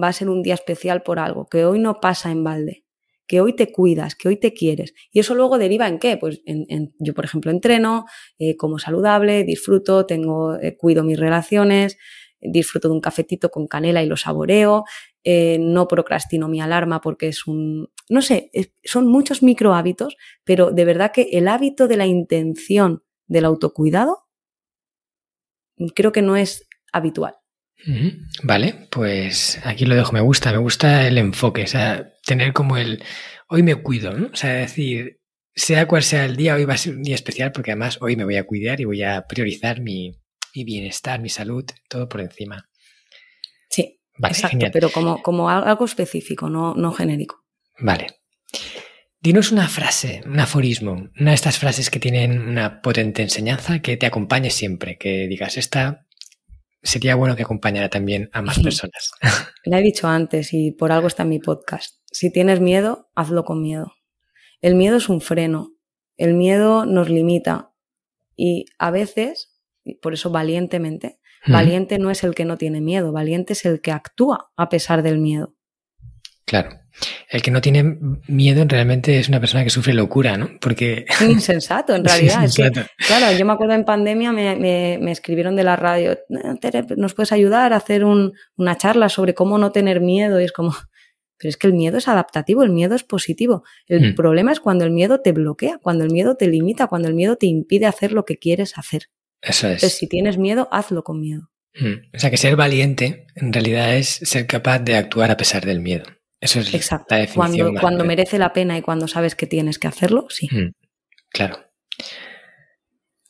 [0.00, 2.84] va a ser un día especial por algo, que hoy no pasa en balde,
[3.26, 4.94] que hoy te cuidas, que hoy te quieres.
[5.10, 6.16] Y eso luego deriva en qué?
[6.16, 8.04] Pues en, yo, por ejemplo, entreno,
[8.38, 11.98] eh, como saludable, disfruto, tengo, eh, cuido mis relaciones,
[12.40, 14.84] disfruto de un cafetito con canela y lo saboreo,
[15.24, 18.50] eh, no procrastino mi alarma porque es un, no sé,
[18.84, 24.26] son muchos micro hábitos, pero de verdad que el hábito de la intención del autocuidado
[25.94, 27.36] creo que no es habitual.
[28.42, 30.12] Vale, pues aquí lo dejo.
[30.12, 33.02] Me gusta, me gusta el enfoque, o sea, tener como el
[33.48, 34.28] hoy me cuido, ¿no?
[34.32, 35.20] O sea, decir,
[35.54, 38.16] sea cual sea el día, hoy va a ser un día especial porque además hoy
[38.16, 40.12] me voy a cuidar y voy a priorizar mi,
[40.54, 42.68] bienestar, mi salud, todo por encima.
[44.22, 47.44] Sí, exacto, pero como, como algo específico, no, no genérico.
[47.78, 48.06] Vale.
[49.22, 53.98] Dinos una frase, un aforismo, una de estas frases que tienen una potente enseñanza que
[53.98, 56.06] te acompañe siempre, que digas, esta
[56.82, 59.12] sería bueno que acompañara también a más personas.
[59.64, 61.96] La he dicho antes y por algo está en mi podcast.
[62.10, 63.92] Si tienes miedo, hazlo con miedo.
[64.62, 65.74] El miedo es un freno,
[66.16, 67.72] el miedo nos limita
[68.36, 69.60] y a veces,
[70.00, 73.92] por eso valientemente, valiente no es el que no tiene miedo, valiente es el que
[73.92, 75.54] actúa a pesar del miedo.
[76.44, 76.70] Claro.
[77.28, 80.50] El que no tiene miedo realmente es una persona que sufre locura, ¿no?
[80.60, 81.06] Porque...
[81.20, 82.48] Insensato, en realidad.
[83.06, 86.18] claro, yo me acuerdo en pandemia me, escribieron de la radio,
[86.96, 90.40] ¿nos puedes ayudar a hacer una charla sobre cómo no tener miedo?
[90.40, 90.74] Y es como,
[91.38, 93.62] pero es que el miedo es adaptativo, el miedo es positivo.
[93.86, 94.14] El mm.
[94.14, 97.36] problema es cuando el miedo te bloquea, cuando el miedo te limita, cuando el miedo
[97.36, 99.04] te impide hacer lo que quieres hacer.
[99.42, 99.74] Eso es.
[99.74, 101.50] Entonces, si tienes miedo, hazlo con miedo.
[101.74, 102.14] Mm.
[102.14, 105.80] O sea que ser valiente en realidad es ser capaz de actuar a pesar del
[105.80, 106.04] miedo.
[106.40, 107.14] Eso es Exacto.
[107.14, 107.68] la definición.
[107.68, 110.48] Cuando, cuando merece la pena y cuando sabes que tienes que hacerlo, sí.
[110.50, 110.72] Mm,
[111.30, 111.58] claro.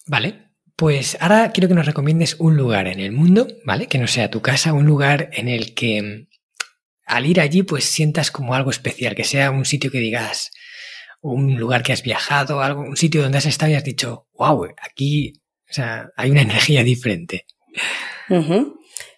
[0.07, 0.47] Vale.
[0.77, 3.87] Pues ahora quiero que nos recomiendes un lugar en el mundo, ¿vale?
[3.87, 6.27] Que no sea tu casa, un lugar en el que mm,
[7.07, 10.53] al ir allí pues sientas como algo especial, que sea un sitio que digas,
[11.21, 14.69] un lugar que has viajado, algo, un sitio donde has estado y has dicho, wow,
[14.81, 15.40] aquí
[15.71, 17.47] o sea, hay una energía diferente.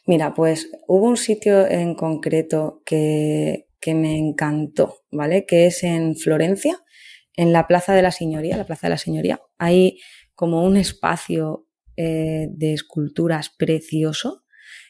[0.06, 5.46] Mira, pues hubo un sitio en concreto que, que me encantó, ¿vale?
[5.46, 6.78] Que es en Florencia,
[7.36, 9.40] en la Plaza de la Señoría, la Plaza de la Señoría.
[9.58, 9.98] Hay
[10.34, 14.44] como un espacio eh, de esculturas precioso.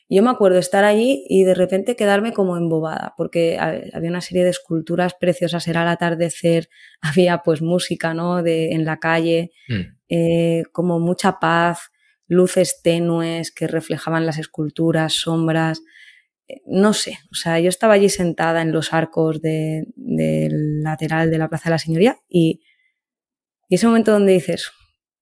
[0.09, 4.45] Yo me acuerdo estar allí y de repente quedarme como embobada, porque había una serie
[4.45, 6.69] de esculturas preciosas, era el atardecer,
[7.01, 8.43] había pues música, ¿no?
[8.43, 10.02] De, en la calle, mm.
[10.13, 11.91] Eh, como mucha paz,
[12.27, 15.83] luces tenues que reflejaban las esculturas, sombras
[16.67, 21.49] no sé, o sea, yo estaba allí sentada en los arcos del lateral de la
[21.49, 22.63] Plaza de la Señoría y,
[23.69, 24.71] ese momento donde dices,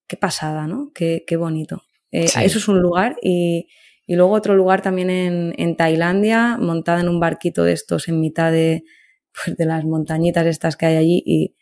[0.07, 0.91] qué pasada, ¿no?
[0.93, 1.83] Qué, bonito.
[2.11, 3.67] Eh, eso es un lugar y,
[4.09, 8.83] luego otro lugar también en, Tailandia, montada en un barquito de estos en mitad de,
[9.33, 11.55] pues, de las montañitas estas que hay allí y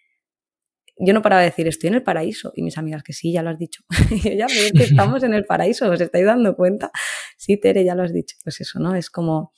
[0.99, 2.51] yo no paraba de decir, estoy en el paraíso.
[2.55, 3.83] Y mis amigas, que sí, ya lo has dicho.
[4.11, 6.91] y ya, pero que estamos en el paraíso, ¿os estáis dando cuenta?
[7.37, 8.35] Sí, Tere, ya lo has dicho.
[8.43, 8.95] Pues eso, ¿no?
[8.95, 9.53] Es como,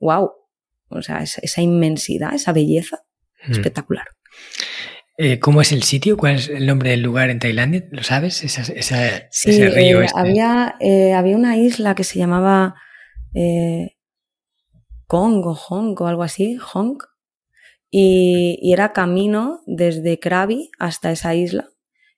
[0.00, 0.30] wow.
[0.88, 2.98] O sea, esa, inmensidad, esa belleza,
[3.46, 3.52] mm.
[3.52, 4.06] espectacular.
[5.18, 6.16] Eh, ¿Cómo es el sitio?
[6.18, 7.88] ¿Cuál es el nombre del lugar en Tailandia?
[7.90, 8.44] ¿Lo sabes?
[8.44, 10.02] Esa, sí, ese río.
[10.02, 10.20] Eh, este.
[10.20, 12.74] había, eh, había una isla que se llamaba
[15.06, 16.98] Kong o Hong o algo así, Hong,
[17.90, 21.68] y, era camino desde Krabi hasta esa isla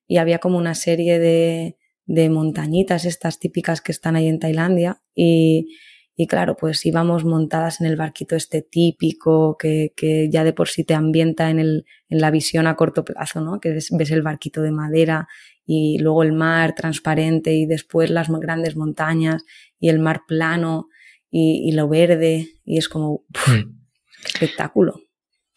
[0.06, 5.02] y había como una serie de, de montañitas estas típicas que están ahí en Tailandia
[5.14, 5.76] y,
[6.16, 10.68] y claro, pues íbamos montadas en el barquito este típico que, que ya de por
[10.68, 13.60] sí te ambienta en, el, en la visión a corto plazo, ¿no?
[13.60, 15.28] Que ves, ves, el barquito de madera
[15.64, 19.44] y luego el mar transparente y después las grandes montañas
[19.78, 20.88] y el mar plano
[21.30, 23.78] y, y lo verde y es como hmm.
[24.24, 25.07] espectáculo.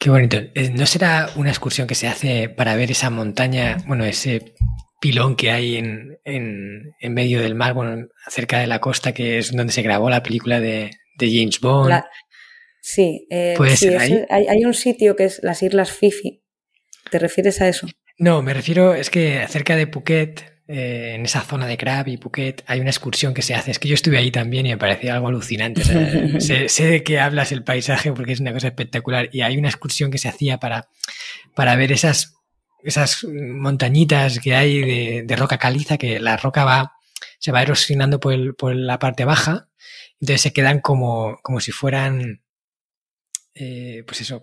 [0.01, 0.37] Qué bonito.
[0.55, 4.55] Eh, ¿No será una excursión que se hace para ver esa montaña, bueno, ese
[4.99, 9.55] pilón que hay en, en, medio del mar, bueno, cerca de la costa, que es
[9.55, 10.89] donde se grabó la película de,
[11.19, 12.01] James Bond?
[12.81, 13.55] sí, eh,
[14.31, 16.41] Hay, hay, un sitio que es las Islas Fifi.
[17.11, 17.87] ¿Te refieres a eso?
[18.17, 22.17] No, me refiero, es que cerca de Phuket eh, en esa zona de Krabi y
[22.17, 23.71] Phuket hay una excursión que se hace.
[23.71, 25.83] Es que yo estuve ahí también y me parecía algo alucinante.
[26.39, 29.27] sé, de qué hablas el paisaje porque es una cosa espectacular.
[29.33, 30.87] Y hay una excursión que se hacía para,
[31.55, 32.35] para ver esas,
[32.83, 36.93] esas montañitas que hay de, roca caliza, que la roca va,
[37.37, 39.67] se va erosionando por, por la parte baja.
[40.21, 42.41] Entonces se quedan como, como si fueran
[43.53, 44.41] eh, pues eso,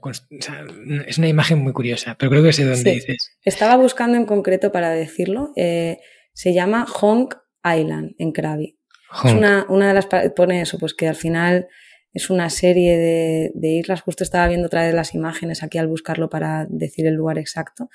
[1.07, 3.39] es una imagen muy curiosa, pero creo que sé dónde dices.
[3.43, 5.53] Estaba buscando en concreto para decirlo.
[5.57, 5.99] Eh,
[6.39, 7.35] se llama Honk
[7.65, 8.79] Island en Krabi.
[9.25, 10.07] Es una, una, de las.
[10.37, 11.67] Pone eso, pues que al final
[12.13, 14.03] es una serie de, islas.
[14.03, 17.91] Justo estaba viendo otra vez las imágenes aquí al buscarlo para decir el lugar exacto.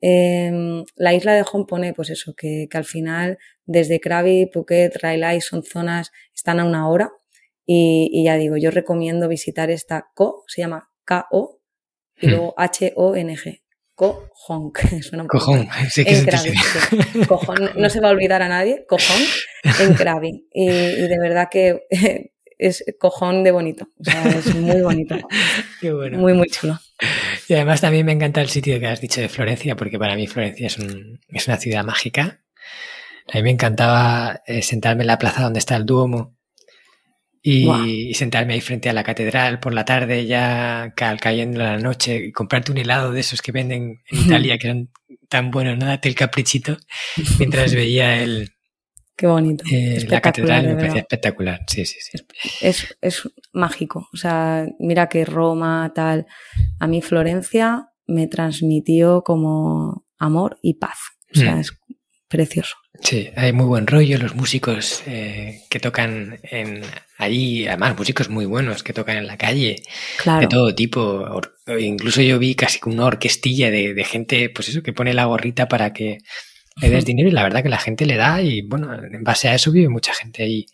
[0.00, 5.40] Em, la isla de Hong pone, pues eso, que, al final desde Krabi, Phuket, Railay
[5.40, 7.10] son zonas, están a una hora.
[7.66, 11.60] Y, y ya digo, yo recomiendo visitar esta Co, se llama K-O,
[12.16, 12.30] y hmm.
[12.30, 13.62] luego H-O-N-G.
[13.98, 14.72] Cojón.
[15.02, 18.86] Suena un Cojón, sí que en Cojón, no se va a olvidar a nadie.
[18.88, 19.20] Cojón
[19.80, 20.46] en Krabi.
[20.52, 21.80] Y, de verdad que
[22.58, 23.88] es cojón de bonito.
[23.98, 25.16] O sea, es muy bonito.
[25.80, 26.18] Qué bueno.
[26.18, 26.78] Muy, muy chulo.
[27.48, 30.28] Y además también me encanta el sitio que has dicho de Florencia, porque para mí
[30.28, 32.40] Florencia es, un, es una ciudad mágica.
[33.32, 36.37] A mí me encantaba eh, sentarme en la plaza donde está el Duomo
[37.42, 42.32] y, sentarme ahí frente a la catedral por la tarde, ya cayendo la noche, y
[42.32, 44.90] comprarte un helado de esos que venden en Italia, que son
[45.28, 45.86] tan buenos, ¿no?
[45.86, 46.76] Date el caprichito,
[47.38, 48.50] mientras veía el...
[49.16, 49.64] Qué bonito.
[49.68, 52.18] Eh, la catedral me parecía espectacular, sí, sí, sí.
[52.60, 54.08] Es, es mágico.
[54.12, 56.26] O sea, mira que Roma, tal.
[56.78, 60.98] A mí Florencia me transmitió como amor y paz.
[61.34, 61.58] O sea, mm.
[61.58, 61.72] es
[62.28, 62.76] precioso.
[63.00, 66.82] Sí, hay muy buen rollo, los músicos eh, que tocan en
[67.16, 69.82] allí, además músicos muy buenos que tocan en la calle,
[70.24, 71.40] de todo tipo.
[71.78, 75.92] incluso yo vi casi una orquestilla de, gente, pues eso, que pone la gorrita para
[75.92, 76.18] que
[76.80, 79.48] le des dinero y la verdad que la gente le da y bueno, en base
[79.48, 80.66] a eso vive mucha gente ahí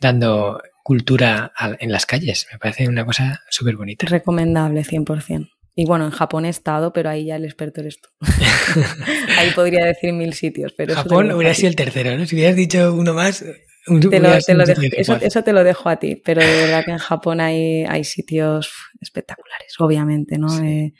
[0.00, 2.46] dando cultura en las calles.
[2.52, 4.06] Me parece una cosa súper bonita.
[4.06, 5.53] Recomendable, 100%.
[5.76, 8.08] Y bueno, en Japón he estado, pero ahí ya el experto eres tú.
[9.38, 10.72] ahí podría decir mil sitios.
[10.76, 12.26] Pero Japón hubiera sido el tercero, ¿no?
[12.26, 13.44] Si hubieras dicho uno más.
[13.86, 17.42] Te lo, dejo, eso, te lo dejo a ti, pero de verdad que en Japón
[17.42, 20.48] hay, hay sitios espectaculares, obviamente, ¿no?
[20.64, 20.94] Eh,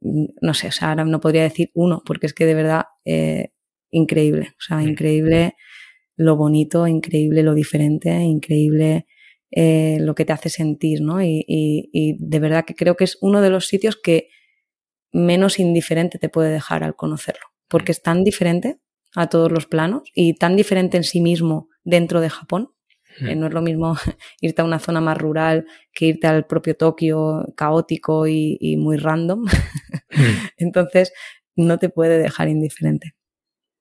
[0.00, 3.50] no sé, o sea, ahora no podría decir uno, porque es que de verdad, eh,
[3.90, 5.56] increíble, o sea, increíble
[6.16, 9.06] lo bonito, increíble lo diferente, increíble
[9.50, 11.22] eh, lo que te hace sentir, ¿no?
[11.22, 14.28] Y, y, de verdad que creo que es uno de los sitios que
[15.12, 18.78] menos indiferente te puede dejar al conocerlo, porque es tan diferente
[19.14, 22.72] a todos los planos y tan diferente en sí mismo dentro de Japón.
[23.20, 23.96] Eh, no es lo mismo
[24.42, 25.64] irte a una zona más rural
[25.94, 29.46] que irte al propio Tokio caótico y, y muy random.
[30.58, 31.12] Entonces,
[31.54, 33.14] no te puede dejar indiferente.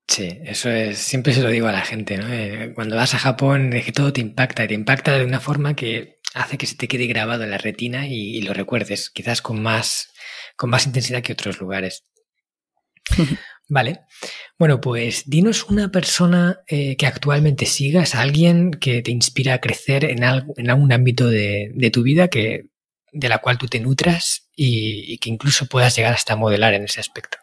[0.07, 2.31] Sí, eso es, siempre se lo digo a la gente, ¿no?
[2.31, 5.39] Eh, cuando vas a Japón es que todo te impacta y te impacta de una
[5.39, 9.41] forma que hace que se te quede grabado en la retina y, lo recuerdes, quizás
[9.41, 10.13] con más,
[10.57, 12.05] con más intensidad que otros lugares.
[13.69, 14.01] vale.
[14.59, 20.05] Bueno, pues dinos una persona eh, que actualmente sigas, alguien que te inspira a crecer
[20.05, 22.67] en, algo, en algún ámbito de, de, tu vida que,
[23.11, 26.83] de la cual tú te nutras y, y que incluso puedas llegar hasta modelar en
[26.83, 27.37] ese aspecto.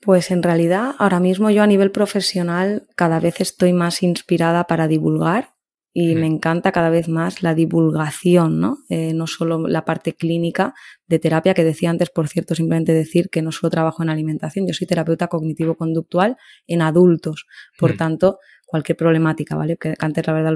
[0.00, 4.88] Pues en realidad ahora mismo yo a nivel profesional cada vez estoy más inspirada para
[4.88, 5.54] divulgar
[5.92, 8.78] y me encanta cada vez más la divulgación, ¿no?
[8.88, 10.72] Eh, no solo la parte clínica
[11.08, 14.68] de terapia que decía antes, por cierto, simplemente decir que no solo trabajo en alimentación,
[14.68, 16.36] yo soy terapeuta cognitivo-conductual
[16.68, 17.46] en adultos,
[17.76, 19.76] por tanto, cualquier problemática, ¿vale?
[19.76, 20.52] Que antes la verdad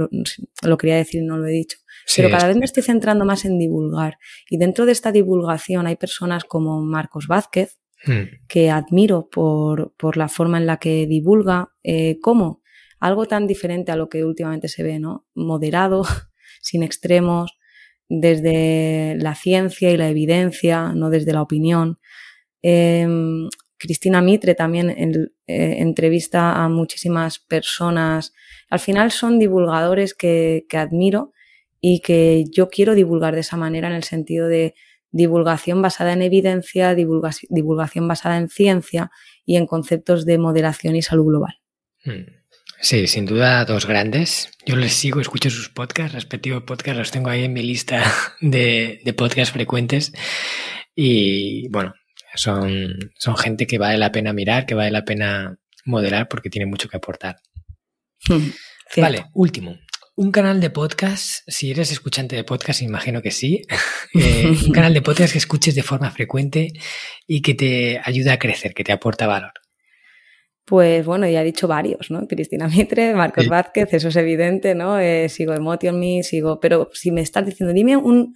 [0.62, 1.78] lo, quería decir y no lo he dicho.
[2.14, 4.18] Pero cada vez me estoy centrando más en divulgar.
[4.48, 8.24] Y dentro de esta divulgación hay personas como Marcos Vázquez, Hmm.
[8.48, 12.60] que admiro por, por, la forma en la que divulga, eh, cómo
[13.00, 15.26] algo tan diferente a lo que últimamente se ve, ¿no?
[15.34, 16.02] Moderado,
[16.60, 17.58] sin extremos,
[18.08, 21.98] desde la ciencia y la evidencia, no desde la opinión.
[22.62, 28.32] Em, Cristina Mitre también eh, entrevista a muchísimas personas.
[28.70, 31.32] Al final son divulgadores que, que admiro
[31.80, 34.74] y que yo quiero divulgar de esa manera en el sentido de
[35.14, 39.10] divulgación basada en evidencia, divulgación basada en ciencia
[39.46, 41.60] y en conceptos de moderación y salud global.
[42.04, 42.26] Hmm.
[42.80, 44.50] Sí, sin duda dos grandes.
[44.66, 48.02] Yo les sigo, escucho sus podcasts, respectivos podcasts, los tengo ahí en mi lista
[48.40, 50.12] de, de podcasts frecuentes
[50.96, 51.94] y bueno,
[52.34, 56.66] son, son gente que vale la pena mirar, que vale la pena moderar porque tiene
[56.66, 57.36] mucho que aportar.
[58.28, 58.50] Hmm,
[58.96, 59.78] vale, último
[60.16, 63.62] un canal de podcast, si eres escuchante de podcast, imagino que sí,
[64.14, 66.72] eh, un canal de podcast que escuches de forma frecuente
[67.26, 69.52] y que te ayuda a crecer, que te aporta valor.
[70.66, 72.26] Pues bueno, ya he dicho varios, ¿no?
[72.26, 74.98] Cristina Mitre, Marcos Vázquez, eso es evidente, ¿no?
[74.98, 76.58] Eh, sigo Emotion Me, sigo.
[76.58, 78.34] Pero si me estás diciendo, dime un,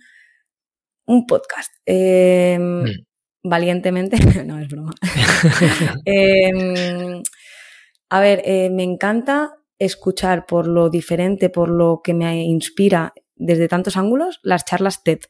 [1.07, 1.73] un podcast.
[1.87, 3.09] Em, mm.
[3.45, 4.93] Valientemente, no es broma.
[6.05, 7.23] Em,
[8.11, 13.69] a ver, eh, me encanta escuchar por lo diferente, por lo que me inspira desde
[13.69, 15.21] tantos ángulos, las charlas TED.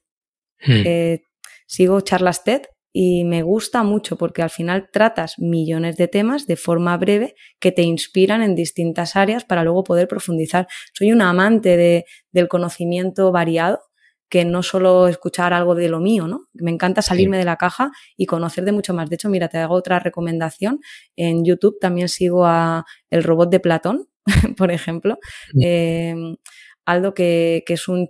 [0.61, 0.83] Hmm.
[0.85, 1.23] Eh,
[1.67, 2.63] sigo charlas TED
[2.93, 7.71] y me gusta mucho porque al final tratas millones de temas de forma breve que
[7.71, 10.67] te inspiran en distintas áreas para luego poder profundizar.
[10.95, 13.81] Soy una amante de, del conocimiento variado
[14.29, 16.49] que no solo escuchar algo de lo mío, ¿no?
[16.53, 19.09] Me encanta salirme de la caja y conocer de mucho más.
[19.09, 20.81] De hecho, mira, te hago otra recomendación.
[21.17, 24.07] En YouTube también sigo a El Robot de Platón,
[24.57, 25.19] por ejemplo.
[25.61, 26.37] Em,
[26.85, 28.09] Aldo, que, es un,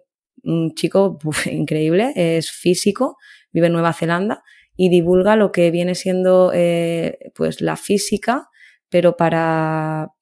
[0.75, 1.19] chico
[1.51, 3.17] increíble, es físico,
[3.53, 4.43] vive en Nueva Zelanda
[4.77, 8.49] y divulga lo que viene siendo eh, pues la física
[8.91, 10.13] pero para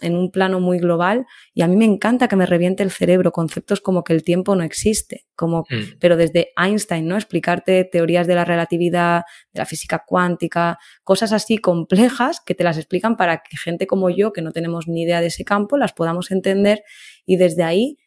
[0.00, 3.32] en un plano muy global y a mí me encanta que me reviente el cerebro
[3.32, 5.98] conceptos como que el tiempo no existe, como mm.
[6.00, 7.16] pero desde Einstein, ¿no?
[7.16, 9.22] Explicarte teorías de la relatividad,
[9.52, 14.10] de la física cuántica, cosas así complejas que te las explican para que gente como
[14.10, 16.82] yo que no tenemos ni idea de ese campo las podamos entender
[17.24, 17.98] y desde ahí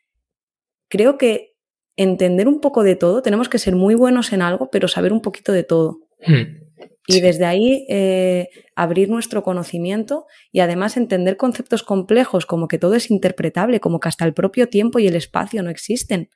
[0.89, 1.53] creo que
[1.95, 5.21] entender un poco de todo, tenemos que ser muy buenos en algo, pero saber un
[5.21, 5.99] poquito de todo.
[6.25, 6.66] Mm.
[7.09, 12.95] Y desde ahí eh, abrir nuestro conocimiento y además entender conceptos complejos como que todo
[12.95, 16.29] es interpretable, como que hasta el propio tiempo y el espacio no existen.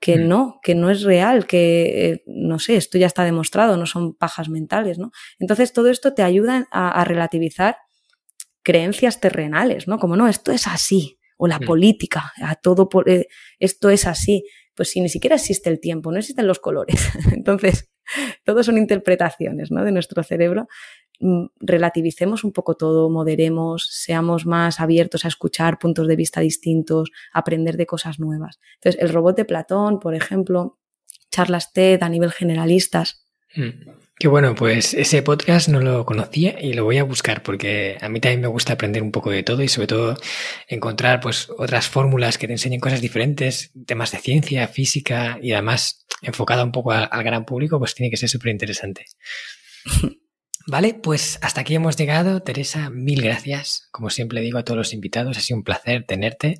[0.00, 0.28] Que mm.
[0.28, 4.14] no, que no es real, que eh, no sé, esto ya está demostrado, no son
[4.14, 5.12] pajas mentales, ¿no?
[5.38, 7.76] Entonces todo esto te ayuda a, relativizar
[8.64, 10.00] creencias terrenales, ¿no?
[10.00, 11.64] Como no, esto es así, o la mm.
[11.64, 13.28] política, a todo eh,
[13.60, 14.42] esto es así.
[14.76, 17.08] Pues si ni siquiera existe el tiempo, no existen los colores.
[17.32, 17.90] Entonces,
[18.44, 19.84] todo son interpretaciones ¿no?
[19.84, 20.68] de nuestro cerebro.
[21.18, 27.10] Mm, relativicemos un poco todo, moderemos, seamos más abiertos a escuchar puntos de vista distintos,
[27.32, 28.60] aprender de cosas nuevas.
[28.74, 30.78] Entonces, el robot de Platón, por ejemplo,
[31.30, 33.26] charlas TED a nivel generalistas.
[33.54, 33.90] Mm.
[34.18, 38.08] Qué bueno, pues ese podcast no lo conocía y lo voy a buscar porque a
[38.08, 40.16] mí también me gusta aprender un poco de todo y sobre todo
[40.68, 46.06] encontrar pues otras fórmulas que te enseñen cosas diferentes, temas de ciencia, física y además
[46.22, 49.04] enfocada un poco al, gran público, pues tiene que ser súper interesante.
[50.66, 52.40] Vale, pues hasta aquí hemos llegado.
[52.40, 53.86] Teresa, mil gracias.
[53.92, 56.58] Como siempre digo a todos los invitados, ha sido un placer tenerte.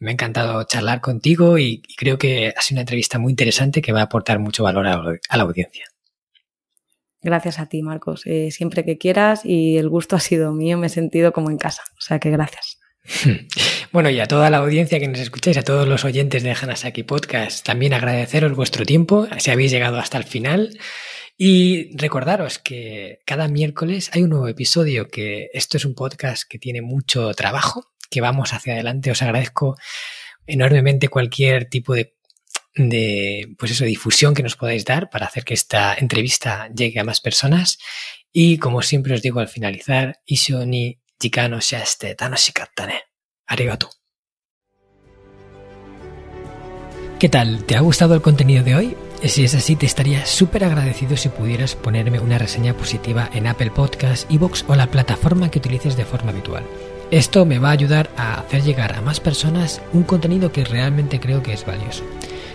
[0.00, 3.92] Me ha encantado charlar contigo y, creo que ha sido una entrevista muy interesante que
[3.92, 5.84] va a aportar mucho valor a la audiencia.
[7.28, 8.22] Gracias a ti, Marcos.
[8.24, 11.58] Eh, siempre que quieras y el gusto ha sido mío, me he sentido como en
[11.58, 11.82] casa.
[11.98, 12.78] O sea que gracias.
[13.90, 17.04] Bueno, y a toda la audiencia que nos escucháis, a todos los oyentes de Hanasaki
[17.04, 20.78] Podcast, también agradeceros vuestro tiempo, si habéis llegado hasta el final.
[21.38, 26.58] Y recordaros que cada miércoles hay un nuevo episodio, que esto es un podcast que
[26.58, 29.10] tiene mucho trabajo, que vamos hacia adelante.
[29.10, 29.76] Os agradezco
[30.46, 32.17] enormemente cualquier tipo de
[32.78, 37.04] de pues eso, difusión que nos podáis dar para hacer que esta entrevista llegue a
[37.04, 37.78] más personas.
[38.32, 43.02] Y como siempre os digo al finalizar, Isho ni jikano shiaste tanoshikatta ne.
[43.46, 43.90] Arigato.
[47.18, 47.64] ¿Qué tal?
[47.64, 48.96] ¿Te ha gustado el contenido de hoy?
[49.24, 53.72] Si es así, te estaría súper agradecido si pudieras ponerme una reseña positiva en Apple
[53.72, 56.62] Podcasts, Evox o la plataforma que utilices de forma habitual.
[57.10, 61.18] Esto me va a ayudar a hacer llegar a más personas un contenido que realmente
[61.18, 62.04] creo que es valioso.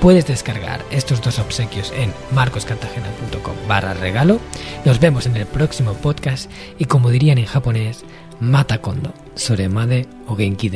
[0.00, 4.40] Puedes descargar estos dos obsequios en marcoscartagena.com barra regalo.
[4.86, 8.04] Nos vemos en el próximo podcast y como dirían en japonés,
[8.40, 10.70] mata kondo, soremade o genki.